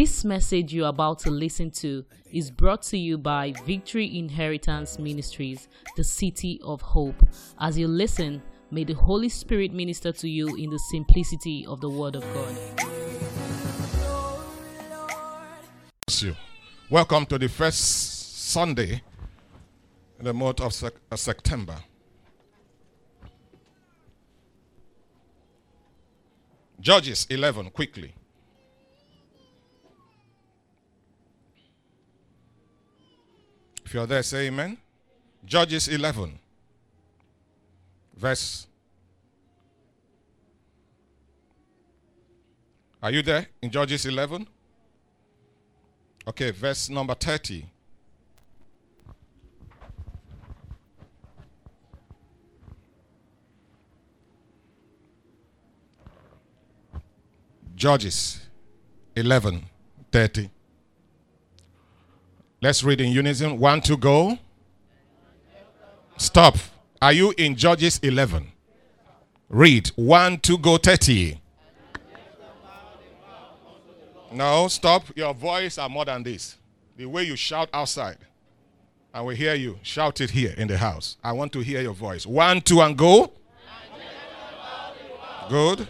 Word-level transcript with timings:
This 0.00 0.24
message 0.24 0.72
you're 0.72 0.86
about 0.86 1.18
to 1.24 1.30
listen 1.32 1.72
to 1.82 2.04
is 2.30 2.52
brought 2.52 2.82
to 2.82 2.96
you 2.96 3.18
by 3.18 3.52
Victory 3.66 4.16
Inheritance 4.16 4.96
Ministries, 4.96 5.66
the 5.96 6.04
City 6.04 6.60
of 6.62 6.80
Hope. 6.80 7.20
As 7.58 7.76
you 7.76 7.88
listen, 7.88 8.40
may 8.70 8.84
the 8.84 8.92
Holy 8.92 9.28
Spirit 9.28 9.72
minister 9.72 10.12
to 10.12 10.28
you 10.28 10.54
in 10.54 10.70
the 10.70 10.78
simplicity 10.78 11.66
of 11.66 11.80
the 11.80 11.90
Word 11.90 12.14
of 12.14 12.22
God. 12.32 12.56
Welcome 16.88 17.26
to 17.26 17.36
the 17.36 17.48
first 17.48 17.80
Sunday 18.52 19.02
in 20.20 20.26
the 20.26 20.32
month 20.32 20.60
of 20.60 20.80
uh, 21.10 21.16
September. 21.16 21.74
Judges 26.80 27.26
11, 27.28 27.70
quickly. 27.70 28.14
If 33.88 33.94
you're 33.94 34.06
there, 34.06 34.22
say 34.22 34.48
amen. 34.48 34.76
Judges 35.46 35.88
11, 35.88 36.38
verse. 38.14 38.66
Are 43.02 43.10
you 43.10 43.22
there 43.22 43.46
in 43.62 43.70
Judges 43.70 44.04
11? 44.04 44.46
Okay, 46.28 46.50
verse 46.50 46.90
number 46.90 47.14
30. 47.14 47.64
Judges 57.74 58.38
11 59.16 59.64
30. 60.12 60.50
Let's 62.60 62.82
read 62.82 63.00
in 63.00 63.12
unison. 63.12 63.58
One 63.58 63.80
to 63.82 63.96
go. 63.96 64.38
Stop. 66.16 66.56
Are 67.00 67.12
you 67.12 67.32
in 67.38 67.54
Judges 67.54 67.98
11? 68.02 68.50
Read. 69.48 69.88
One 69.94 70.38
to 70.40 70.58
go 70.58 70.76
30. 70.76 71.40
No, 74.32 74.68
stop. 74.68 75.04
Your 75.16 75.32
voice 75.32 75.78
are 75.78 75.88
more 75.88 76.04
than 76.04 76.22
this. 76.22 76.56
The 76.96 77.06
way 77.06 77.22
you 77.22 77.36
shout 77.36 77.68
outside. 77.72 78.18
I 79.14 79.20
will 79.20 79.34
hear 79.34 79.54
you. 79.54 79.78
Shout 79.82 80.20
it 80.20 80.30
here 80.30 80.54
in 80.58 80.68
the 80.68 80.76
house. 80.76 81.16
I 81.22 81.32
want 81.32 81.52
to 81.52 81.60
hear 81.60 81.80
your 81.80 81.94
voice. 81.94 82.26
One, 82.26 82.60
two, 82.60 82.80
and 82.80 82.96
go. 82.98 83.32
Good. 85.48 85.88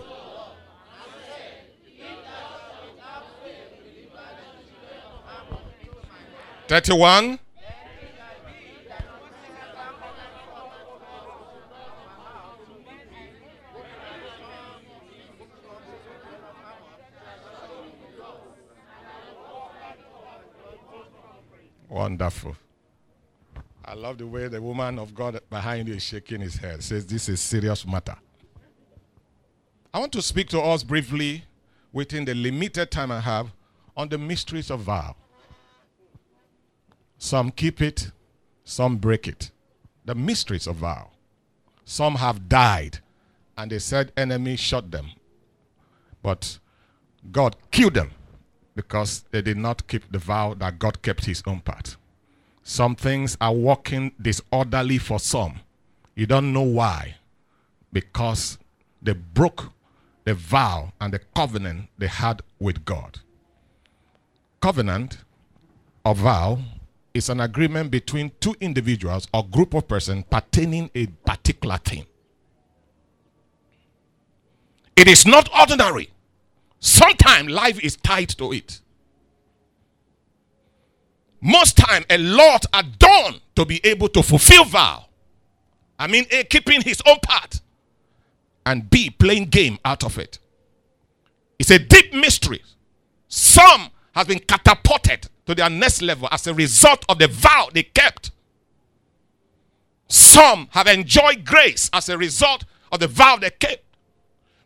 Thirty-one. 6.68 7.38
Wonderful. 21.88 22.54
I 23.82 23.94
love 23.94 24.18
the 24.18 24.26
way 24.26 24.48
the 24.48 24.60
woman 24.60 24.98
of 24.98 25.14
God 25.14 25.40
behind 25.48 25.88
you 25.88 25.94
is 25.94 26.02
shaking 26.02 26.42
his 26.42 26.56
head. 26.56 26.82
Says 26.82 27.06
this 27.06 27.30
is 27.30 27.40
serious 27.40 27.86
matter. 27.86 28.14
I 29.94 29.98
want 29.98 30.12
to 30.12 30.20
speak 30.20 30.50
to 30.50 30.60
us 30.60 30.82
briefly 30.82 31.44
within 31.94 32.26
the 32.26 32.34
limited 32.34 32.90
time 32.90 33.10
I 33.10 33.20
have 33.20 33.50
on 33.96 34.10
the 34.10 34.18
mysteries 34.18 34.70
of 34.70 34.80
vow. 34.80 35.16
Some 37.28 37.50
keep 37.50 37.82
it, 37.82 38.10
some 38.64 38.96
break 38.96 39.28
it. 39.28 39.50
The 40.06 40.14
mysteries 40.14 40.66
of 40.66 40.76
vow. 40.76 41.10
Some 41.84 42.14
have 42.14 42.48
died 42.48 43.00
and 43.54 43.70
they 43.70 43.80
said 43.80 44.12
enemy 44.16 44.56
shot 44.56 44.90
them. 44.90 45.10
But 46.22 46.58
God 47.30 47.56
killed 47.70 47.92
them 47.92 48.12
because 48.74 49.26
they 49.30 49.42
did 49.42 49.58
not 49.58 49.86
keep 49.88 50.10
the 50.10 50.16
vow 50.16 50.54
that 50.54 50.78
God 50.78 51.02
kept 51.02 51.26
his 51.26 51.42
own 51.46 51.60
part. 51.60 51.98
Some 52.62 52.94
things 52.96 53.36
are 53.42 53.52
working 53.52 54.12
disorderly 54.18 54.96
for 54.96 55.18
some. 55.20 55.60
You 56.14 56.24
don't 56.24 56.54
know 56.54 56.62
why. 56.62 57.16
Because 57.92 58.56
they 59.02 59.12
broke 59.12 59.70
the 60.24 60.32
vow 60.32 60.94
and 60.98 61.12
the 61.12 61.20
covenant 61.36 61.90
they 61.98 62.06
had 62.06 62.40
with 62.58 62.86
God. 62.86 63.20
Covenant 64.62 65.18
or 66.06 66.14
vow 66.14 66.60
is 67.14 67.28
an 67.28 67.40
agreement 67.40 67.90
between 67.90 68.30
two 68.40 68.54
individuals 68.60 69.26
or 69.32 69.46
group 69.46 69.74
of 69.74 69.88
persons 69.88 70.24
pertaining 70.30 70.90
a 70.94 71.06
particular 71.06 71.78
thing. 71.78 72.06
It 74.96 75.08
is 75.08 75.26
not 75.26 75.48
ordinary. 75.58 76.10
Sometimes 76.80 77.50
life 77.50 77.82
is 77.82 77.96
tied 77.96 78.30
to 78.30 78.52
it. 78.52 78.80
Most 81.40 81.76
time, 81.76 82.04
a 82.10 82.18
lot 82.18 82.66
are 82.72 82.82
done 82.98 83.40
to 83.54 83.64
be 83.64 83.80
able 83.84 84.08
to 84.08 84.22
fulfill 84.22 84.64
vow. 84.64 85.06
I 85.98 86.06
mean, 86.08 86.26
A, 86.30 86.44
keeping 86.44 86.82
his 86.82 87.00
own 87.06 87.18
part, 87.22 87.60
and 88.66 88.90
B, 88.90 89.10
playing 89.10 89.46
game 89.46 89.78
out 89.84 90.04
of 90.04 90.18
it. 90.18 90.38
It's 91.58 91.70
a 91.70 91.78
deep 91.78 92.12
mystery. 92.12 92.62
Some 93.28 93.90
have 94.14 94.28
been 94.28 94.38
catapulted 94.38 95.28
to 95.46 95.54
their 95.54 95.70
next 95.70 96.02
level 96.02 96.28
as 96.30 96.46
a 96.46 96.54
result 96.54 97.04
of 97.08 97.18
the 97.18 97.28
vow 97.28 97.68
they 97.72 97.82
kept. 97.82 98.30
Some 100.08 100.68
have 100.72 100.86
enjoyed 100.86 101.44
grace 101.44 101.90
as 101.92 102.08
a 102.08 102.16
result 102.18 102.64
of 102.90 103.00
the 103.00 103.08
vow 103.08 103.36
they 103.36 103.50
kept. 103.50 103.84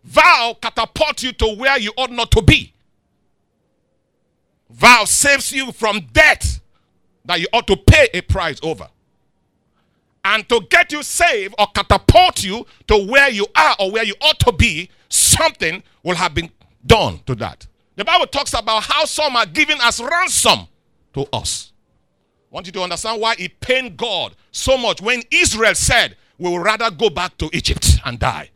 Vow 0.04 0.56
catapult 0.60 1.22
you 1.22 1.32
to 1.32 1.54
where 1.56 1.78
you 1.78 1.92
ought 1.96 2.10
not 2.10 2.30
to 2.32 2.42
be. 2.42 2.74
Vow 4.70 5.04
saves 5.04 5.52
you 5.52 5.70
from 5.72 6.00
debt 6.12 6.60
that 7.24 7.40
you 7.40 7.46
ought 7.52 7.66
to 7.66 7.76
pay 7.76 8.08
a 8.14 8.20
price 8.22 8.58
over. 8.62 8.88
And 10.24 10.48
to 10.48 10.60
get 10.70 10.92
you 10.92 11.02
saved 11.02 11.54
or 11.58 11.66
catapult 11.74 12.42
you 12.44 12.66
to 12.88 13.06
where 13.06 13.28
you 13.28 13.46
are 13.54 13.76
or 13.78 13.90
where 13.90 14.04
you 14.04 14.14
ought 14.20 14.38
to 14.40 14.52
be, 14.52 14.88
something 15.08 15.82
will 16.02 16.14
have 16.14 16.34
been 16.34 16.50
done 16.86 17.20
to 17.26 17.34
that. 17.36 17.66
The 17.96 18.04
Bible 18.04 18.26
talks 18.26 18.54
about 18.54 18.84
how 18.84 19.04
some 19.04 19.36
are 19.36 19.46
given 19.46 19.78
as 19.82 20.00
ransom 20.00 20.66
to 21.14 21.26
us. 21.32 21.72
I 22.50 22.54
want 22.54 22.66
you 22.66 22.72
to 22.72 22.82
understand 22.82 23.20
why 23.20 23.34
it 23.38 23.60
pained 23.60 23.96
God 23.96 24.34
so 24.50 24.76
much 24.76 25.00
when 25.00 25.22
Israel 25.30 25.74
said, 25.74 26.16
We 26.38 26.50
will 26.50 26.58
rather 26.58 26.90
go 26.90 27.10
back 27.10 27.36
to 27.38 27.50
Egypt 27.52 27.98
and 28.04 28.18
die 28.18 28.50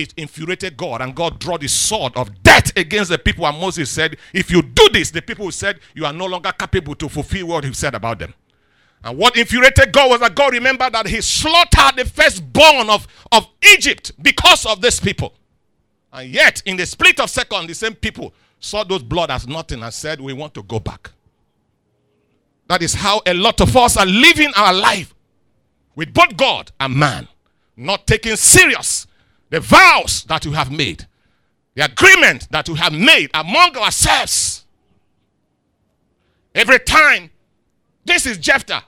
it 0.00 0.14
infuriated 0.16 0.76
God, 0.76 1.00
and 1.00 1.14
God 1.14 1.38
drew 1.38 1.58
the 1.58 1.68
sword 1.68 2.16
of 2.16 2.42
death 2.42 2.72
against 2.76 3.10
the 3.10 3.18
people. 3.18 3.46
And 3.46 3.58
Moses 3.58 3.90
said, 3.90 4.16
If 4.32 4.50
you 4.50 4.62
do 4.62 4.88
this, 4.92 5.10
the 5.10 5.22
people 5.22 5.50
said, 5.52 5.80
You 5.94 6.06
are 6.06 6.12
no 6.12 6.26
longer 6.26 6.52
capable 6.58 6.94
to 6.96 7.08
fulfill 7.08 7.48
what 7.48 7.64
he 7.64 7.72
said 7.72 7.94
about 7.94 8.18
them. 8.18 8.34
And 9.02 9.16
what 9.16 9.36
infuriated 9.36 9.92
God 9.92 10.10
was 10.10 10.20
that 10.20 10.34
God 10.34 10.52
remembered 10.52 10.92
that 10.92 11.06
he 11.06 11.20
slaughtered 11.20 11.96
the 11.96 12.04
firstborn 12.04 12.90
of, 12.90 13.06
of 13.32 13.48
Egypt 13.74 14.12
because 14.20 14.66
of 14.66 14.82
these 14.82 15.00
people. 15.00 15.34
And 16.12 16.30
yet, 16.30 16.62
in 16.66 16.76
the 16.76 16.86
split 16.86 17.20
of 17.20 17.30
second, 17.30 17.68
the 17.68 17.74
same 17.74 17.94
people 17.94 18.34
saw 18.60 18.84
those 18.84 19.02
blood 19.02 19.30
as 19.30 19.48
nothing 19.48 19.82
and 19.82 19.92
said, 19.92 20.20
We 20.20 20.32
want 20.32 20.54
to 20.54 20.62
go 20.62 20.78
back. 20.78 21.10
That 22.68 22.82
is 22.82 22.94
how 22.94 23.20
a 23.26 23.34
lot 23.34 23.60
of 23.60 23.76
us 23.76 23.96
are 23.96 24.06
living 24.06 24.52
our 24.56 24.72
life 24.72 25.12
with 25.96 26.14
both 26.14 26.36
God 26.36 26.70
and 26.78 26.94
man, 26.94 27.26
not 27.76 28.06
taking 28.06 28.36
serious 28.36 29.08
the 29.48 29.58
vows 29.58 30.24
that 30.28 30.46
we 30.46 30.52
have 30.52 30.70
made, 30.70 31.06
the 31.74 31.84
agreement 31.84 32.48
that 32.52 32.68
we 32.68 32.76
have 32.78 32.92
made 32.92 33.30
among 33.34 33.76
ourselves. 33.76 34.64
Every 36.54 36.78
time, 36.78 37.30
this 38.04 38.26
is 38.26 38.38
Jephthah. 38.38 38.84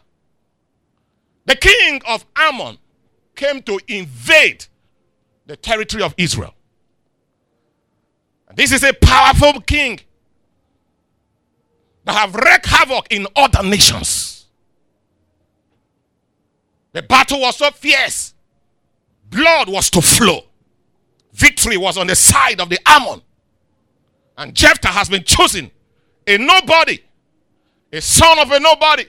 The 1.46 1.56
king 1.56 2.00
of 2.06 2.24
Ammon 2.36 2.78
came 3.34 3.62
to 3.62 3.80
invade 3.88 4.66
the 5.46 5.56
territory 5.56 6.04
of 6.04 6.14
Israel. 6.16 6.54
This 8.54 8.72
is 8.72 8.84
a 8.84 8.92
powerful 8.92 9.60
king 9.62 10.00
that 12.04 12.14
have 12.14 12.34
wreaked 12.34 12.66
havoc 12.66 13.06
in 13.10 13.26
other 13.34 13.62
nations. 13.62 14.46
The 16.92 17.02
battle 17.02 17.40
was 17.40 17.56
so 17.56 17.70
fierce, 17.70 18.34
blood 19.30 19.68
was 19.68 19.88
to 19.90 20.02
flow 20.02 20.44
victory 21.32 21.76
was 21.76 21.96
on 21.98 22.06
the 22.06 22.14
side 22.14 22.60
of 22.60 22.68
the 22.68 22.78
Ammon. 22.86 23.22
And 24.36 24.54
Jephthah 24.54 24.88
has 24.88 25.08
been 25.08 25.24
chosen 25.24 25.70
a 26.26 26.38
nobody, 26.38 27.00
a 27.92 28.00
son 28.00 28.38
of 28.38 28.50
a 28.50 28.60
nobody. 28.60 29.06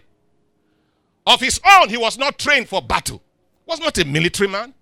Of 1.25 1.39
his 1.39 1.59
own, 1.77 1.89
he 1.89 1.95
was 1.95 2.17
not 2.17 2.37
trained 2.37 2.67
for 2.67 2.81
battle, 2.81 3.21
was 3.65 3.79
not 3.79 3.97
a 3.97 4.05
military 4.05 4.49
man. 4.49 4.73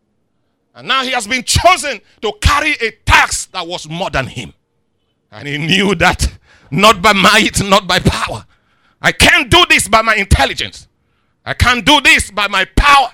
And 0.73 0.87
now 0.87 1.03
he 1.03 1.11
has 1.11 1.27
been 1.27 1.43
chosen 1.43 1.99
to 2.21 2.33
carry 2.41 2.73
a 2.81 2.91
task 3.05 3.51
that 3.51 3.67
was 3.67 3.89
more 3.89 4.09
than 4.09 4.27
him. 4.27 4.53
And 5.31 5.47
he 5.47 5.57
knew 5.57 5.95
that 5.95 6.31
not 6.71 7.01
by 7.01 7.13
might, 7.13 7.61
not 7.63 7.87
by 7.87 7.99
power. 7.99 8.45
I 9.01 9.11
can't 9.11 9.49
do 9.49 9.65
this 9.69 9.87
by 9.87 10.01
my 10.01 10.15
intelligence. 10.15 10.87
I 11.45 11.53
can't 11.53 11.85
do 11.85 11.99
this 12.01 12.31
by 12.31 12.47
my 12.47 12.65
power. 12.75 13.11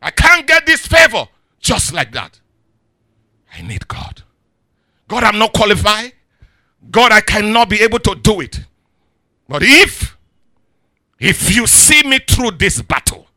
I 0.00 0.10
can't 0.10 0.46
get 0.46 0.66
this 0.66 0.86
favor 0.86 1.26
just 1.60 1.92
like 1.92 2.12
that. 2.12 2.40
I 3.52 3.62
need 3.62 3.86
God. 3.88 4.22
God, 5.08 5.24
I'm 5.24 5.38
not 5.38 5.52
qualified. 5.52 6.12
God, 6.90 7.12
I 7.12 7.20
cannot 7.20 7.68
be 7.68 7.80
able 7.82 7.98
to 8.00 8.14
do 8.14 8.40
it. 8.40 8.60
But 9.48 9.62
if, 9.62 10.16
if 11.18 11.54
you 11.54 11.66
see 11.66 12.02
me 12.02 12.18
through 12.18 12.52
this 12.52 12.80
battle, 12.82 13.27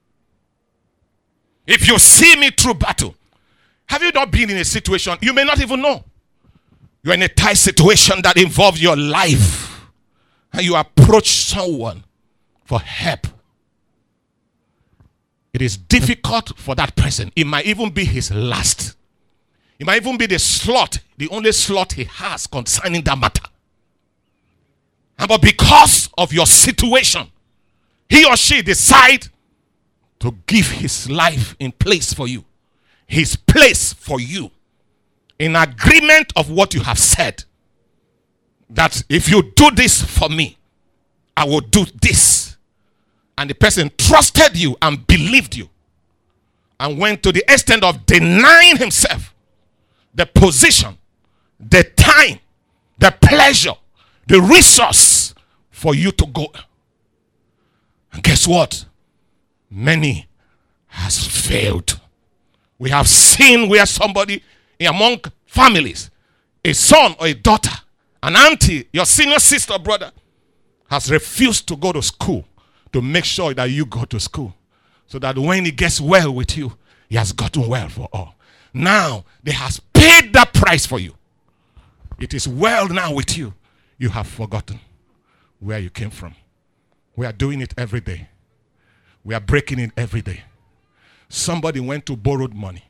if 1.72 1.88
you 1.88 1.98
see 2.00 2.36
me 2.38 2.52
through 2.52 2.76
battle, 2.76 3.16
have 3.86 4.04
you 4.04 4.12
not 4.12 4.32
been 4.32 4.50
in 4.50 4.58
a 4.58 4.66
situation 4.66 5.18
you 5.22 5.34
may 5.34 5.44
not 5.44 5.60
even 5.62 5.82
know? 5.82 6.04
You're 7.04 7.16
in 7.16 7.22
a 7.24 7.28
tight 7.28 7.58
situation 7.58 8.22
that 8.24 8.38
involves 8.38 8.82
your 8.82 8.96
life, 8.96 9.82
and 10.54 10.64
you 10.64 10.76
approach 10.76 11.30
someone 11.30 12.04
for 12.64 12.80
help. 12.80 13.28
It 15.54 15.62
is 15.62 15.78
difficult 15.78 16.58
for 16.58 16.76
that 16.76 16.96
person. 16.96 17.32
It 17.36 17.46
might 17.46 17.66
even 17.66 17.90
be 17.90 18.06
his 18.06 18.32
last. 18.32 18.96
It 19.80 19.86
might 19.88 20.02
even 20.02 20.18
be 20.18 20.28
the 20.28 20.40
slot, 20.40 21.00
the 21.18 21.28
only 21.30 21.52
slot 21.52 21.94
he 21.94 22.04
has 22.06 22.48
concerning 22.48 23.04
that 23.04 23.18
matter. 23.18 23.44
And 25.18 25.28
but 25.28 25.42
because 25.42 26.10
of 26.18 26.32
your 26.32 26.46
situation, 26.46 27.28
he 28.08 28.26
or 28.26 28.38
she 28.38 28.62
decide 28.62 29.28
to 30.22 30.36
give 30.46 30.68
his 30.68 31.10
life 31.10 31.56
in 31.60 31.72
place 31.72 32.14
for 32.14 32.28
you, 32.28 32.46
his 33.08 33.36
place 33.36 33.92
for 33.92 34.20
you, 34.20 34.52
in 35.38 35.56
agreement 35.56 36.32
of 36.36 36.50
what 36.50 36.74
you 36.74 36.82
have 36.82 37.00
said. 37.00 37.44
That 38.70 39.04
if 39.10 39.30
you 39.30 39.52
do 39.56 39.72
this 39.72 40.02
for 40.02 40.30
me, 40.30 40.58
I 41.36 41.46
will 41.46 41.62
do 41.62 41.86
this. 42.02 42.56
And 43.38 43.50
the 43.50 43.56
person 43.56 43.92
trusted 43.98 44.56
you 44.56 44.78
and 44.82 45.06
believed 45.08 45.56
you 45.56 45.70
and 46.80 46.98
went 46.98 47.24
to 47.24 47.32
the 47.32 47.44
extent 47.52 47.84
of 47.84 48.06
denying 48.06 48.78
himself 48.78 49.34
the 50.14 50.26
position, 50.28 50.98
the 51.60 51.84
time, 51.96 52.40
the 53.00 53.14
pleasure, 53.22 53.74
the 54.28 54.40
resource 54.40 55.34
for 55.72 55.96
you 55.96 56.12
to 56.12 56.26
go. 56.28 56.48
And 58.14 58.22
guess 58.22 58.48
what? 58.48 58.86
Many 59.72 60.28
has 60.88 61.26
failed. 61.26 62.00
We 62.78 62.90
have 62.90 63.08
seen 63.08 63.70
where 63.70 63.86
somebody 63.86 64.44
among 64.86 65.22
families, 65.46 66.10
a 66.66 66.74
son 66.74 67.16
or 67.20 67.28
a 67.28 67.34
daughter, 67.34 67.72
an 68.22 68.36
auntie, 68.36 68.88
your 68.92 69.06
senior 69.06 69.40
sister, 69.40 69.80
brother, 69.80 70.12
has 70.90 71.10
refused 71.10 71.68
to 71.70 71.78
go 71.78 71.94
to 71.94 72.02
school 72.02 72.46
to 72.92 73.02
make 73.02 73.24
sure 73.24 73.54
that 73.54 73.70
you 73.70 73.86
go 73.86 74.04
to 74.06 74.20
school. 74.20 74.54
So 75.08 75.20
that 75.20 75.38
when 75.38 75.66
he 75.66 75.72
gets 75.72 76.00
well 76.02 76.34
with 76.34 76.58
you, 76.58 76.78
he 77.10 77.16
has 77.16 77.32
gotten 77.32 77.68
well 77.68 77.90
for 77.90 78.10
all. 78.14 78.36
Now, 78.74 79.26
they 79.44 79.52
has 79.52 79.80
paid 79.94 80.34
that 80.34 80.54
price 80.54 80.86
for 80.86 81.00
you. 81.00 81.16
It 82.20 82.34
is 82.34 82.48
well 82.48 82.88
now 82.88 83.14
with 83.14 83.38
you. 83.38 83.54
You 83.98 84.10
have 84.10 84.28
forgotten 84.28 84.80
where 85.60 85.80
you 85.80 85.90
came 85.90 86.10
from. 86.10 86.36
We 87.16 87.26
are 87.26 87.34
doing 87.34 87.62
it 87.62 87.74
every 87.78 88.00
day. 88.02 88.30
We 89.24 89.36
are 89.36 89.40
breaking 89.40 89.80
it 89.80 89.92
every 89.96 90.22
day. 90.22 90.44
Somebody 91.30 91.80
went 91.80 92.06
to 92.08 92.16
borrowed 92.16 92.54
money. 92.54 92.84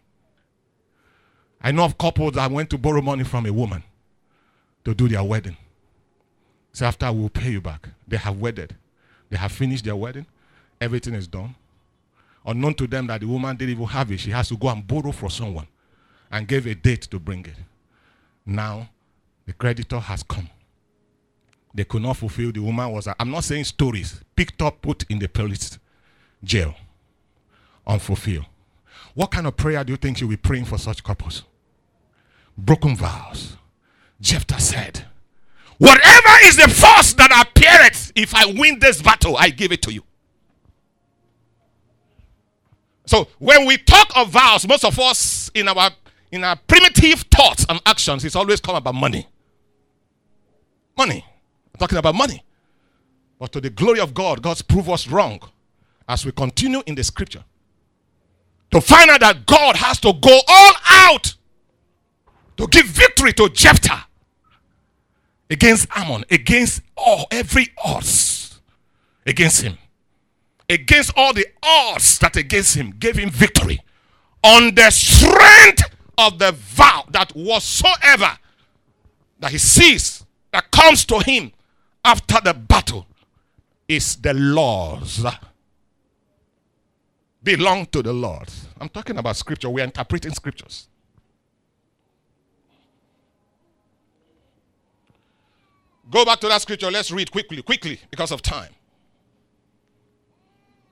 I 1.61 1.71
know 1.71 1.85
of 1.85 1.97
couples 1.97 2.33
that 2.33 2.49
went 2.49 2.69
to 2.71 2.77
borrow 2.77 3.01
money 3.01 3.23
from 3.23 3.45
a 3.45 3.53
woman 3.53 3.83
to 4.83 4.95
do 4.95 5.07
their 5.07 5.23
wedding. 5.23 5.57
So 6.73 6.85
after 6.85 7.05
I 7.05 7.09
will 7.11 7.29
pay 7.29 7.51
you 7.51 7.61
back. 7.61 7.89
They 8.07 8.17
have 8.17 8.39
wedded. 8.39 8.75
They 9.29 9.37
have 9.37 9.51
finished 9.51 9.85
their 9.85 9.95
wedding. 9.95 10.25
Everything 10.79 11.13
is 11.13 11.27
done. 11.27 11.55
Unknown 12.45 12.73
to 12.75 12.87
them 12.87 13.07
that 13.07 13.21
the 13.21 13.27
woman 13.27 13.55
didn't 13.55 13.73
even 13.73 13.85
have 13.85 14.11
it. 14.11 14.19
She 14.19 14.31
has 14.31 14.49
to 14.49 14.57
go 14.57 14.69
and 14.69 14.85
borrow 14.85 15.11
for 15.11 15.29
someone 15.29 15.67
and 16.31 16.47
gave 16.47 16.65
a 16.65 16.73
date 16.73 17.01
to 17.03 17.19
bring 17.19 17.45
it. 17.45 17.55
Now 18.45 18.89
the 19.45 19.53
creditor 19.53 19.99
has 19.99 20.23
come. 20.23 20.49
They 21.73 21.83
could 21.83 22.01
not 22.01 22.17
fulfill. 22.17 22.51
The 22.51 22.59
woman 22.59 22.91
was, 22.91 23.07
I'm 23.19 23.29
not 23.29 23.43
saying 23.43 23.65
stories, 23.65 24.21
picked 24.35 24.61
up, 24.61 24.81
put 24.81 25.03
in 25.09 25.19
the 25.19 25.29
police 25.29 25.77
jail, 26.43 26.75
unfulfilled. 27.85 28.45
What 29.13 29.31
kind 29.31 29.47
of 29.47 29.57
prayer 29.57 29.83
do 29.83 29.93
you 29.93 29.97
think 29.97 30.21
you'll 30.21 30.29
be 30.29 30.37
praying 30.37 30.65
for 30.65 30.77
such 30.77 31.03
couples? 31.03 31.43
Broken 32.57 32.95
vows. 32.95 33.57
Jephthah 34.19 34.59
said, 34.59 35.05
Whatever 35.77 36.29
is 36.43 36.57
the 36.57 36.69
force 36.69 37.13
that 37.13 37.31
appeareth, 37.31 38.11
if 38.15 38.35
I 38.35 38.45
win 38.45 38.79
this 38.79 39.01
battle, 39.01 39.35
I 39.35 39.49
give 39.49 39.71
it 39.71 39.81
to 39.83 39.93
you. 39.93 40.03
So 43.07 43.27
when 43.39 43.65
we 43.65 43.77
talk 43.77 44.11
of 44.15 44.29
vows, 44.29 44.67
most 44.67 44.85
of 44.85 44.97
us 44.99 45.49
in 45.53 45.67
our 45.67 45.91
in 46.31 46.43
our 46.43 46.55
primitive 46.55 47.21
thoughts 47.21 47.65
and 47.67 47.81
actions, 47.85 48.23
it's 48.23 48.35
always 48.35 48.61
come 48.61 48.75
about 48.75 48.95
money. 48.95 49.27
Money. 50.97 51.25
I'm 51.73 51.79
talking 51.79 51.97
about 51.97 52.15
money. 52.15 52.43
But 53.37 53.51
to 53.53 53.59
the 53.59 53.69
glory 53.69 53.99
of 53.99 54.13
God, 54.13 54.41
God's 54.41 54.61
prove 54.61 54.89
us 54.89 55.07
wrong 55.07 55.41
as 56.07 56.25
we 56.25 56.31
continue 56.31 56.81
in 56.85 56.95
the 56.95 57.03
scripture 57.03 57.43
to 58.71 58.81
find 58.81 59.09
out 59.09 59.19
that 59.19 59.45
God 59.45 59.75
has 59.75 59.99
to 59.99 60.13
go 60.13 60.39
all 60.47 60.73
out 60.89 61.35
to 62.57 62.67
give 62.67 62.85
victory 62.85 63.33
to 63.33 63.49
Jephthah 63.49 64.05
against 65.49 65.87
Ammon, 65.95 66.23
against 66.29 66.81
all 66.95 67.27
every 67.31 67.67
odds 67.83 68.59
against 69.25 69.61
him, 69.61 69.77
against 70.69 71.11
all 71.15 71.33
the 71.33 71.45
odds 71.61 72.19
that 72.19 72.35
against 72.35 72.75
him, 72.75 72.91
gave 72.91 73.17
him 73.17 73.29
victory 73.29 73.79
on 74.43 74.73
the 74.75 74.89
strength 74.89 75.83
of 76.17 76.39
the 76.39 76.51
vow 76.51 77.03
that 77.09 77.31
whatsoever 77.35 78.37
that 79.39 79.51
he 79.51 79.57
sees 79.57 80.25
that 80.51 80.69
comes 80.71 81.05
to 81.05 81.19
him 81.19 81.51
after 82.03 82.37
the 82.43 82.53
battle 82.53 83.07
is 83.87 84.15
the 84.17 84.33
laws 84.33 85.25
belong 87.43 87.85
to 87.87 88.01
the 88.01 88.13
Lord. 88.13 88.49
I'm 88.79 88.89
talking 88.89 89.17
about 89.17 89.35
scripture. 89.35 89.69
We're 89.69 89.83
interpreting 89.83 90.33
scriptures. 90.33 90.87
Go 96.09 96.25
back 96.25 96.39
to 96.41 96.47
that 96.47 96.61
scripture. 96.61 96.91
Let's 96.91 97.09
read 97.11 97.31
quickly, 97.31 97.61
quickly, 97.61 97.99
because 98.09 98.31
of 98.31 98.41
time. 98.41 98.71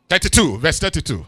32, 0.09 0.57
verse 0.57 0.79
32. 0.79 1.25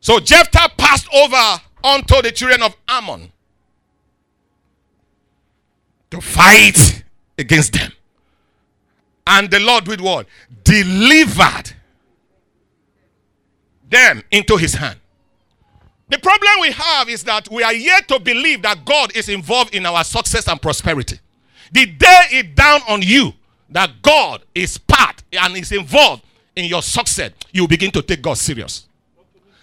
So 0.00 0.18
Jephthah 0.18 0.70
passed 0.76 1.06
over 1.14 1.62
unto 1.84 2.20
the 2.22 2.32
children 2.32 2.62
of 2.62 2.76
Ammon 2.88 3.32
to 6.10 6.20
fight 6.20 7.04
against 7.38 7.72
them. 7.72 7.92
And 9.26 9.48
the 9.48 9.60
Lord 9.60 9.86
with 9.86 10.00
what? 10.00 10.26
Delivered 10.64 11.72
them 13.92 14.22
into 14.32 14.56
his 14.56 14.74
hand. 14.74 14.98
The 16.08 16.18
problem 16.18 16.50
we 16.60 16.72
have 16.72 17.08
is 17.08 17.22
that 17.24 17.48
we 17.50 17.62
are 17.62 17.72
yet 17.72 18.08
to 18.08 18.18
believe 18.18 18.62
that 18.62 18.84
God 18.84 19.16
is 19.16 19.28
involved 19.28 19.74
in 19.74 19.86
our 19.86 20.02
success 20.02 20.48
and 20.48 20.60
prosperity. 20.60 21.18
The 21.70 21.86
day 21.86 22.24
it 22.32 22.54
down 22.54 22.80
on 22.88 23.00
you 23.02 23.32
that 23.70 23.90
God 24.02 24.42
is 24.54 24.76
part 24.76 25.22
and 25.32 25.56
is 25.56 25.72
involved 25.72 26.24
in 26.54 26.66
your 26.66 26.82
success, 26.82 27.30
you 27.52 27.66
begin 27.66 27.90
to 27.92 28.02
take 28.02 28.20
God 28.20 28.34
serious. 28.34 28.86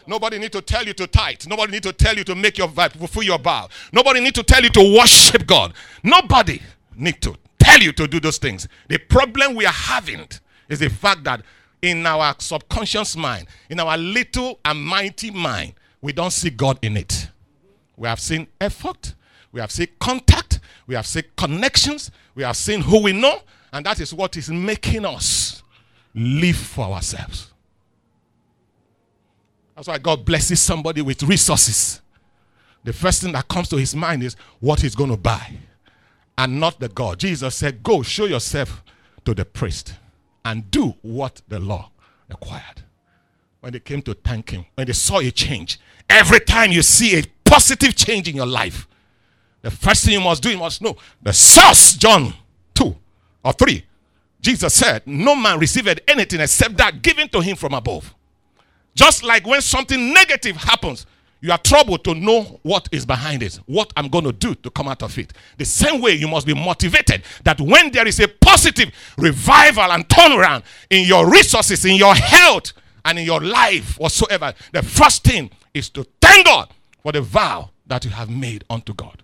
Nobody 0.07 0.39
need 0.39 0.51
to 0.53 0.62
tell 0.62 0.83
you 0.83 0.93
to 0.93 1.05
tithe. 1.05 1.45
Nobody 1.48 1.74
need 1.74 1.83
to 1.83 1.93
tell 1.93 2.15
you 2.15 2.24
to 2.24 2.33
make 2.33 2.57
your 2.57 2.67
vibe, 2.67 2.93
fulfill 2.93 3.21
your 3.21 3.38
vow. 3.38 3.69
Nobody 3.93 4.21
need 4.21 4.33
to 4.33 4.43
tell 4.43 4.63
you 4.63 4.69
to 4.69 4.98
worship 4.98 5.45
God. 5.45 5.74
Nobody 6.01 6.59
need 6.95 7.21
to 7.21 7.36
tell 7.59 7.79
you 7.79 7.91
to 7.91 8.07
do 8.07 8.19
those 8.19 8.39
things. 8.39 8.67
The 8.88 8.98
problem 8.98 9.53
we 9.53 9.67
are 9.67 9.71
having 9.71 10.27
is 10.67 10.79
the 10.79 10.89
fact 10.89 11.25
that 11.25 11.43
in 11.81 12.05
our 12.05 12.36
subconscious 12.39 13.15
mind, 13.15 13.48
in 13.69 13.79
our 13.79 13.98
little 13.98 14.59
and 14.65 14.83
mighty 14.83 15.31
mind, 15.31 15.74
we 16.01 16.13
don't 16.13 16.31
see 16.31 16.50
God 16.50 16.79
in 16.81 16.98
it. 16.98 17.29
We 17.98 18.07
have 18.07 18.19
seen 18.19 18.48
effort, 18.59 19.15
we 19.51 19.59
have 19.62 19.71
seen 19.71 19.88
contact, 20.00 20.59
we 20.88 20.95
have 20.95 21.05
seen 21.05 21.24
connections, 21.36 22.12
we 22.36 22.43
have 22.43 22.57
seen 22.57 22.81
who 22.81 23.03
we 23.03 23.13
know, 23.13 23.39
and 23.74 23.86
that 23.86 24.00
is 24.00 24.13
what 24.13 24.38
is 24.38 24.50
making 24.50 25.05
us 25.05 25.63
live 26.13 26.55
for 26.55 26.86
ourselves. 26.86 27.53
That's 29.75 29.88
why 29.88 29.98
God 29.98 30.25
blesses 30.25 30.59
somebody 30.59 31.01
with 31.01 31.24
resources. 31.24 32.01
The 32.83 32.93
first 32.93 33.21
thing 33.21 33.33
that 33.33 33.48
comes 33.48 33.69
to 33.69 33.77
his 33.77 33.95
mind 33.95 34.24
is 34.24 34.36
what 34.59 34.81
he's 34.81 34.95
going 34.95 35.12
to 35.12 35.17
buy, 35.17 35.57
and 36.38 36.59
not 36.59 36.79
the 36.79 36.89
God. 36.89 37.19
Jesus 37.19 37.55
said, 37.55 37.83
Go 37.83 38.01
show 38.01 38.25
yourself 38.25 38.83
to 39.25 39.33
the 39.33 39.45
priest 39.45 39.93
and 40.49 40.71
do 40.71 40.95
what 41.03 41.41
the 41.47 41.59
law 41.59 41.91
required. 42.27 42.81
When 43.59 43.71
they 43.71 43.79
came 43.79 44.01
to 44.03 44.15
thank 44.15 44.49
him, 44.49 44.65
when 44.73 44.87
they 44.87 44.93
saw 44.93 45.19
a 45.19 45.29
change, 45.29 45.79
every 46.09 46.39
time 46.39 46.71
you 46.71 46.81
see 46.81 47.19
a 47.19 47.23
positive 47.43 47.95
change 47.95 48.27
in 48.27 48.35
your 48.35 48.47
life, 48.47 48.87
the 49.61 49.69
first 49.69 50.05
thing 50.05 50.13
you 50.13 50.21
must 50.21 50.41
do, 50.41 50.49
you 50.49 50.57
must 50.57 50.81
know 50.81 50.95
the 51.21 51.33
source, 51.33 51.93
John 51.95 52.33
2 52.73 52.95
or 53.43 53.53
3. 53.53 53.85
Jesus 54.41 54.73
said, 54.73 55.03
No 55.05 55.35
man 55.35 55.59
received 55.59 56.01
anything 56.07 56.39
except 56.39 56.77
that 56.77 57.01
given 57.01 57.29
to 57.29 57.41
him 57.41 57.55
from 57.55 57.73
above. 57.73 58.15
Just 58.95 59.23
like 59.23 59.45
when 59.45 59.61
something 59.61 60.13
negative 60.13 60.55
happens, 60.55 61.05
you 61.41 61.51
are 61.51 61.58
troubled 61.58 62.03
to 62.03 62.13
know 62.13 62.60
what 62.63 62.89
is 62.91 63.05
behind 63.05 63.43
it, 63.43 63.55
what 63.65 63.93
I'm 63.96 64.10
going 64.10 64.25
to 64.25 64.34
do 64.34 64.55
to 64.55 64.69
come 64.69 64.88
out 64.88 65.03
of 65.03 65.17
it. 65.17 65.34
The 65.58 65.65
same 65.65 66.01
way 66.01 66.12
you 66.13 66.27
must 66.27 66.46
be 66.46 66.53
motivated 66.53 67.24
that 67.43 67.62
when 67.62 67.91
there 67.91 68.08
is 68.08 68.19
a 68.19 68.27
positive 68.27 68.91
revival 69.17 69.91
and 69.91 70.08
turnaround 70.08 70.63
in 70.89 71.05
your 71.05 71.29
resources, 71.31 71.86
in 71.86 71.96
your 71.96 72.15
health, 72.15 72.74
and 73.05 73.17
in 73.17 73.25
your 73.25 73.41
life 73.41 73.98
whatsoever, 73.98 74.53
the 74.72 74.84
first 74.84 75.24
thing 75.24 75.50
is 75.74 75.89
to 75.89 76.05
thank 76.22 76.46
God 76.46 76.69
for 77.01 77.12
the 77.12 77.22
vow 77.22 77.69
that 77.88 78.05
you 78.05 78.12
have 78.12 78.29
made 78.29 78.63
unto 78.69 78.93
God. 78.93 79.24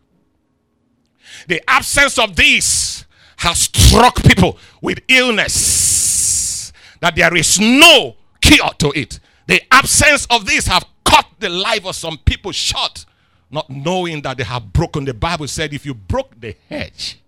The 1.48 1.62
absence 1.70 2.18
of 2.18 2.36
this 2.36 3.06
has 3.38 3.60
struck 3.60 4.24
people 4.24 4.58
with 4.82 5.00
illness, 5.08 6.72
that 7.02 7.16
there 7.16 7.36
is 7.36 7.60
no 7.60 8.16
cure 8.42 8.70
to 8.80 8.92
it. 8.96 9.20
The 9.48 9.62
absence 9.72 10.26
of 10.30 10.46
this 10.46 10.68
have 10.68 10.86
cut 11.04 11.28
the 11.40 11.50
life 11.50 11.86
of 11.86 11.96
some 11.96 12.18
people 12.18 12.52
short, 12.52 13.06
not 13.52 13.70
knowing 13.70 14.22
that 14.24 14.38
they 14.38 14.44
have 14.44 14.74
broken. 14.74 15.06
The 15.06 15.14
Bible 15.14 15.48
said, 15.48 15.74
if 15.74 15.86
you 15.86 15.94
broke 15.94 16.40
the 16.40 16.56
hedge, 16.68 17.20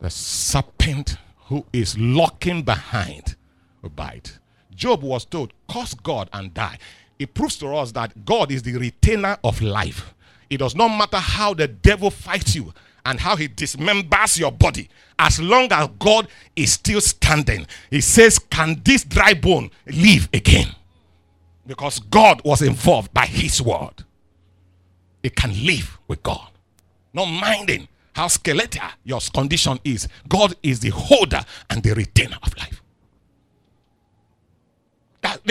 the 0.00 0.10
serpent 0.10 1.16
who 1.46 1.64
is 1.72 1.98
lurking 1.98 2.62
behind 2.62 3.36
will 3.82 3.90
bite. 3.90 4.38
Job 4.74 5.02
was 5.02 5.24
told, 5.24 5.52
curse 5.70 5.94
God 5.94 6.28
and 6.32 6.52
die. 6.52 6.78
It 7.18 7.34
proves 7.34 7.56
to 7.58 7.68
us 7.74 7.92
that 7.92 8.24
God 8.24 8.50
is 8.50 8.62
the 8.62 8.76
retainer 8.76 9.38
of 9.44 9.62
life. 9.62 10.14
It 10.50 10.58
does 10.58 10.74
not 10.74 10.88
matter 10.88 11.18
how 11.18 11.54
the 11.54 11.68
devil 11.68 12.10
fights 12.10 12.54
you 12.54 12.72
and 13.04 13.20
how 13.20 13.36
he 13.36 13.48
dismembers 13.48 14.38
your 14.38 14.52
body. 14.52 14.88
As 15.18 15.40
long 15.40 15.70
as 15.70 15.88
God 15.98 16.28
is 16.56 16.72
still 16.72 17.00
standing, 17.00 17.66
he 17.90 18.00
says, 18.00 18.38
Can 18.38 18.80
this 18.84 19.04
dry 19.04 19.34
bone 19.34 19.70
live 19.86 20.28
again? 20.32 20.68
Because 21.66 21.98
God 21.98 22.42
was 22.44 22.62
involved 22.62 23.14
by 23.14 23.26
his 23.26 23.62
word. 23.62 24.04
It 25.22 25.36
can 25.36 25.50
live 25.64 25.98
with 26.08 26.22
God. 26.22 26.50
Not 27.12 27.26
minding 27.26 27.88
how 28.14 28.28
skeletal 28.28 28.88
your 29.04 29.20
condition 29.32 29.78
is. 29.84 30.08
God 30.28 30.54
is 30.62 30.80
the 30.80 30.90
holder 30.90 31.40
and 31.70 31.82
the 31.82 31.94
retainer 31.94 32.36
of 32.42 32.56
life. 32.58 32.82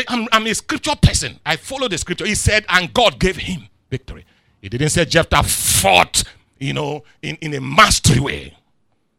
I'm, 0.07 0.27
I'm 0.31 0.45
a 0.45 0.53
scripture 0.53 0.95
person. 1.01 1.39
I 1.45 1.55
follow 1.55 1.88
the 1.88 1.98
scripture. 1.98 2.25
He 2.25 2.36
said, 2.36 2.65
and 2.69 2.93
God 2.93 3.19
gave 3.19 3.38
him 3.38 3.67
victory. 3.89 4.25
He 4.62 4.69
didn't 4.69 4.89
say 4.89 5.05
Jephthah 5.05 5.43
fought, 5.43 6.24
you 6.63 6.74
know, 6.74 7.03
in, 7.22 7.36
in 7.38 7.53
a 7.53 7.62
mastery 7.62 8.20
way. 8.20 8.58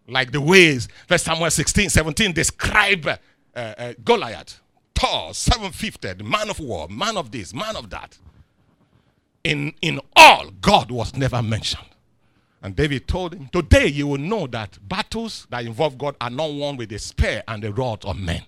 Like 0.07 0.33
the 0.33 0.41
ways 0.41 0.89
First 1.07 1.25
Samuel 1.25 1.51
16, 1.51 1.91
17 1.91 2.33
describe 2.33 3.07
uh, 3.07 3.17
uh, 3.57 3.95
Goliath, 4.05 4.61
tall, 4.95 5.33
seven-fifted, 5.33 6.25
man 6.25 6.51
of 6.51 6.61
war, 6.61 6.89
man 6.89 7.17
of 7.17 7.31
this, 7.31 7.55
man 7.55 7.77
of 7.77 7.91
that. 7.91 8.19
In, 9.45 9.75
in 9.83 10.01
all, 10.17 10.51
God 10.61 10.91
was 10.91 11.15
never 11.17 11.43
mentioned. 11.43 11.85
And 12.63 12.75
David 12.75 13.07
told 13.07 13.35
him, 13.35 13.49
Today 13.53 13.89
you 13.89 14.07
will 14.07 14.19
know 14.19 14.47
that 14.47 14.79
battles 14.89 15.47
that 15.51 15.67
involve 15.67 15.99
God 15.99 16.17
are 16.21 16.31
not 16.31 16.51
won 16.53 16.79
with 16.79 16.89
the 16.89 16.99
spear 16.99 17.43
and 17.47 17.63
the 17.63 17.73
rod 17.73 18.05
of 18.07 18.19
men. 18.19 18.43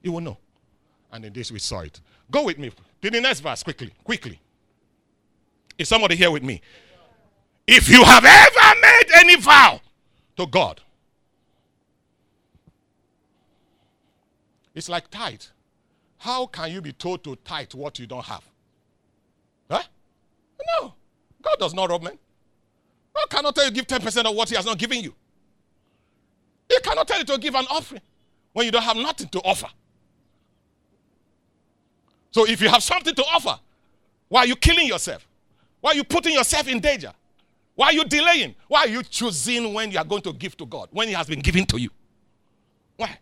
You 0.00 0.12
will 0.12 0.20
know. 0.20 0.38
And 1.10 1.24
in 1.24 1.32
this 1.32 1.50
we 1.50 1.58
saw 1.58 1.80
it. 1.80 2.00
Go 2.30 2.44
with 2.44 2.58
me 2.58 2.70
to 3.02 3.10
the 3.10 3.20
next 3.20 3.40
verse 3.40 3.64
quickly. 3.64 3.92
Quickly. 4.04 4.40
Is 5.76 5.88
somebody 5.88 6.14
here 6.14 6.30
with 6.30 6.44
me? 6.44 6.60
If 7.66 7.88
you 7.88 8.02
have 8.04 8.24
ever 8.24 8.80
made 8.80 9.04
any 9.14 9.36
vow 9.36 9.80
to 10.36 10.46
God, 10.46 10.80
it's 14.74 14.88
like 14.88 15.10
tithe. 15.10 15.42
How 16.18 16.46
can 16.46 16.70
you 16.70 16.80
be 16.80 16.92
told 16.92 17.24
to 17.24 17.36
tithe 17.36 17.74
what 17.74 17.98
you 17.98 18.06
don't 18.06 18.24
have? 18.24 18.44
Huh? 19.70 19.82
No. 20.80 20.94
God 21.42 21.56
does 21.58 21.74
not 21.74 21.90
rob 21.90 22.02
men. 22.02 22.18
God 23.14 23.30
cannot 23.30 23.54
tell 23.54 23.64
you 23.64 23.70
give 23.70 23.86
10% 23.86 24.24
of 24.24 24.34
what 24.34 24.48
He 24.48 24.56
has 24.56 24.64
not 24.64 24.78
given 24.78 25.00
you. 25.00 25.14
He 26.68 26.78
cannot 26.80 27.06
tell 27.06 27.18
you 27.18 27.24
to 27.24 27.38
give 27.38 27.54
an 27.54 27.66
offering 27.70 28.02
when 28.52 28.66
you 28.66 28.72
don't 28.72 28.82
have 28.82 28.96
nothing 28.96 29.28
to 29.28 29.40
offer. 29.40 29.68
So 32.30 32.46
if 32.48 32.60
you 32.60 32.68
have 32.68 32.82
something 32.82 33.14
to 33.14 33.24
offer, 33.24 33.58
why 34.28 34.40
are 34.40 34.46
you 34.46 34.56
killing 34.56 34.86
yourself? 34.86 35.26
Why 35.80 35.90
are 35.90 35.96
you 35.96 36.04
putting 36.04 36.32
yourself 36.32 36.66
in 36.68 36.80
danger? 36.80 37.12
Why 37.74 37.86
are 37.86 37.92
you 37.92 38.04
delaying? 38.04 38.54
Why 38.68 38.80
are 38.80 38.88
you 38.88 39.02
choosing 39.02 39.72
when 39.72 39.90
you 39.90 39.98
are 39.98 40.04
going 40.04 40.22
to 40.22 40.32
give 40.32 40.56
to 40.58 40.66
God, 40.66 40.88
when 40.92 41.08
He 41.08 41.14
has 41.14 41.26
been 41.26 41.40
given 41.40 41.64
to 41.66 41.80
you? 41.80 41.90
Why? 42.96 43.18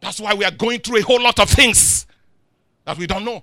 That's 0.00 0.20
why 0.20 0.34
we 0.34 0.44
are 0.44 0.50
going 0.50 0.80
through 0.80 0.98
a 0.98 1.02
whole 1.02 1.20
lot 1.22 1.38
of 1.40 1.48
things 1.48 2.06
that 2.84 2.96
we 2.98 3.06
don't 3.06 3.24
know. 3.24 3.42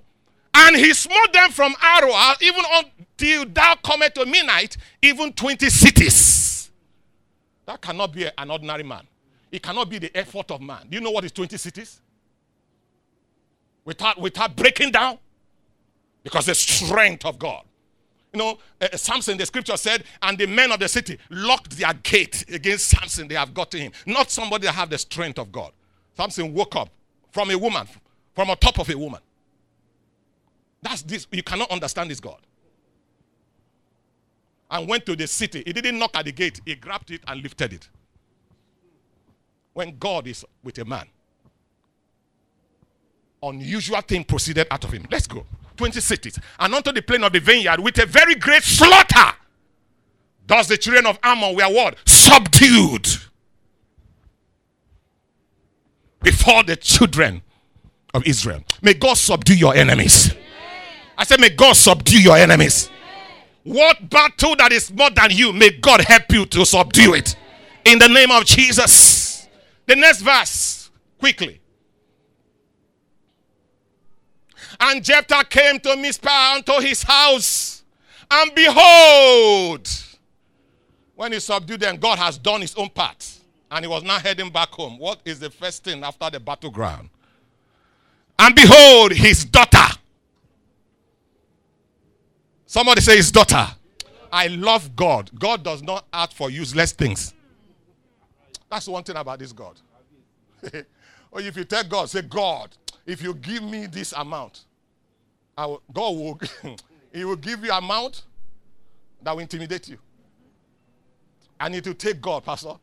And 0.53 0.75
he 0.77 0.93
smote 0.93 1.33
them 1.33 1.51
from 1.51 1.73
Aroer, 1.73 2.41
even 2.41 2.63
until 2.73 3.45
thou 3.45 3.75
comest 3.83 4.15
to 4.15 4.25
Minnith, 4.25 4.77
even 5.01 5.33
20 5.33 5.69
cities. 5.69 6.71
That 7.65 7.81
cannot 7.81 8.13
be 8.13 8.25
an 8.37 8.51
ordinary 8.51 8.83
man. 8.83 9.05
It 9.51 9.61
cannot 9.61 9.89
be 9.89 9.99
the 9.99 10.15
effort 10.15 10.49
of 10.51 10.61
man. 10.61 10.87
Do 10.89 10.95
you 10.95 11.01
know 11.03 11.11
what 11.11 11.25
is 11.25 11.33
20 11.33 11.57
cities? 11.57 11.99
without, 13.85 14.19
without 14.19 14.55
breaking 14.55 14.91
down? 14.91 15.19
Because 16.23 16.47
the 16.47 16.55
strength 16.55 17.23
of 17.23 17.39
God. 17.39 17.63
You 18.35 18.39
know, 18.39 18.57
uh, 18.81 18.97
Samson, 18.97 19.37
the 19.37 19.45
scripture 19.45 19.77
said, 19.77 20.03
and 20.21 20.37
the 20.37 20.45
men 20.45 20.69
of 20.69 20.77
the 20.77 20.89
city 20.89 21.17
locked 21.29 21.77
their 21.77 21.93
gate 21.93 22.43
against 22.49 22.89
Samson. 22.89 23.29
They 23.29 23.35
have 23.35 23.53
got 23.53 23.71
to 23.71 23.79
him. 23.79 23.93
Not 24.05 24.29
somebody 24.29 24.65
that 24.65 24.73
have 24.73 24.89
the 24.89 24.97
strength 24.97 25.39
of 25.39 25.53
God. 25.53 25.71
Samson 26.17 26.53
woke 26.53 26.75
up 26.75 26.89
from 27.31 27.49
a 27.49 27.57
woman, 27.57 27.87
from 28.33 28.49
a 28.49 28.57
top 28.57 28.77
of 28.77 28.89
a 28.89 28.97
woman. 28.97 29.21
That's 30.81 31.01
this. 31.03 31.27
You 31.31 31.43
cannot 31.43 31.71
understand 31.71 32.11
this 32.11 32.19
God. 32.19 32.39
And 34.69 34.85
went 34.85 35.05
to 35.05 35.15
the 35.15 35.27
city. 35.27 35.63
He 35.65 35.71
didn't 35.71 35.97
knock 35.97 36.11
at 36.17 36.25
the 36.25 36.33
gate. 36.33 36.59
He 36.65 36.75
grabbed 36.75 37.11
it 37.11 37.21
and 37.25 37.41
lifted 37.41 37.71
it. 37.71 37.87
When 39.71 39.97
God 39.97 40.27
is 40.27 40.43
with 40.61 40.77
a 40.79 40.83
man, 40.83 41.07
unusual 43.41 44.01
thing 44.01 44.25
proceeded 44.25 44.67
out 44.69 44.83
of 44.83 44.91
him. 44.91 45.05
Let's 45.09 45.25
go. 45.25 45.45
20 45.75 45.99
cities. 45.99 46.39
And 46.59 46.73
unto 46.73 46.91
the 46.91 47.01
plain 47.01 47.23
of 47.23 47.33
the 47.33 47.39
vineyard 47.39 47.79
with 47.79 47.97
a 47.99 48.05
very 48.05 48.35
great 48.35 48.63
slaughter. 48.63 49.33
Thus 50.47 50.67
the 50.67 50.77
children 50.77 51.05
of 51.05 51.19
Ammon 51.23 51.55
were 51.55 51.63
what? 51.63 51.97
Subdued. 52.05 53.07
Before 56.21 56.63
the 56.63 56.75
children 56.75 57.41
of 58.13 58.25
Israel. 58.25 58.63
May 58.81 58.93
God 58.93 59.17
subdue 59.17 59.55
your 59.55 59.75
enemies. 59.75 60.33
I 61.17 61.23
said, 61.23 61.39
May 61.39 61.49
God 61.49 61.75
subdue 61.75 62.21
your 62.21 62.37
enemies. 62.37 62.89
What 63.63 64.09
battle 64.09 64.55
that 64.57 64.71
is 64.71 64.91
more 64.93 65.09
than 65.09 65.31
you, 65.31 65.51
may 65.51 65.71
God 65.71 66.01
help 66.01 66.31
you 66.31 66.45
to 66.47 66.65
subdue 66.65 67.15
it. 67.15 67.35
In 67.83 67.99
the 67.99 68.07
name 68.07 68.31
of 68.31 68.45
Jesus. 68.45 69.47
The 69.87 69.95
next 69.95 70.21
verse, 70.21 70.89
quickly. 71.19 71.61
And 74.87 75.03
Jephthah 75.03 75.45
came 75.45 75.79
to 75.79 75.95
Mizpah 75.97 76.57
unto 76.57 76.73
his 76.73 77.01
house. 77.01 77.83
And 78.29 78.53
behold, 78.53 79.89
when 81.15 81.31
he 81.31 81.39
subdued 81.39 81.79
them, 81.79 81.97
God 81.97 82.19
has 82.19 82.37
done 82.37 82.61
his 82.61 82.75
own 82.75 82.89
part. 82.89 83.27
And 83.71 83.83
he 83.83 83.89
was 83.89 84.03
now 84.03 84.19
heading 84.19 84.51
back 84.51 84.69
home. 84.69 84.99
What 84.99 85.21
is 85.25 85.39
the 85.39 85.49
first 85.49 85.83
thing 85.83 86.03
after 86.03 86.29
the 86.29 86.39
battleground? 86.39 87.09
And 88.37 88.53
behold, 88.53 89.13
his 89.13 89.43
daughter. 89.43 89.87
Somebody 92.67 93.01
say 93.01 93.17
his 93.17 93.31
daughter. 93.31 93.65
I 94.31 94.47
love 94.47 94.95
God. 94.95 95.31
God 95.39 95.63
does 95.63 95.81
not 95.81 96.05
ask 96.13 96.33
for 96.33 96.51
useless 96.51 96.91
things. 96.91 97.33
That's 98.69 98.87
one 98.87 99.03
thing 99.03 99.15
about 99.15 99.39
this 99.39 99.51
God. 99.51 99.81
or 100.71 100.83
oh, 101.33 101.39
if 101.39 101.57
you 101.57 101.63
tell 101.63 101.83
God, 101.85 102.07
say, 102.07 102.21
God, 102.21 102.69
if 103.07 103.23
you 103.23 103.33
give 103.33 103.63
me 103.63 103.87
this 103.87 104.13
amount, 104.13 104.65
will, 105.57 105.81
God 105.93 106.15
will, 106.15 106.39
he 107.13 107.23
will 107.23 107.35
give 107.35 107.63
you 107.63 107.71
amount 107.71 108.23
that 109.21 109.31
will 109.31 109.41
intimidate 109.41 109.87
you. 109.87 109.97
And 111.59 111.73
it 111.75 111.87
will 111.87 111.93
take 111.93 112.21
God, 112.21 112.43
Pastor, 112.43 112.73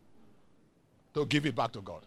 to 1.15 1.27
give 1.27 1.45
it 1.47 1.55
back 1.55 1.73
to 1.73 1.81
God. 1.81 2.07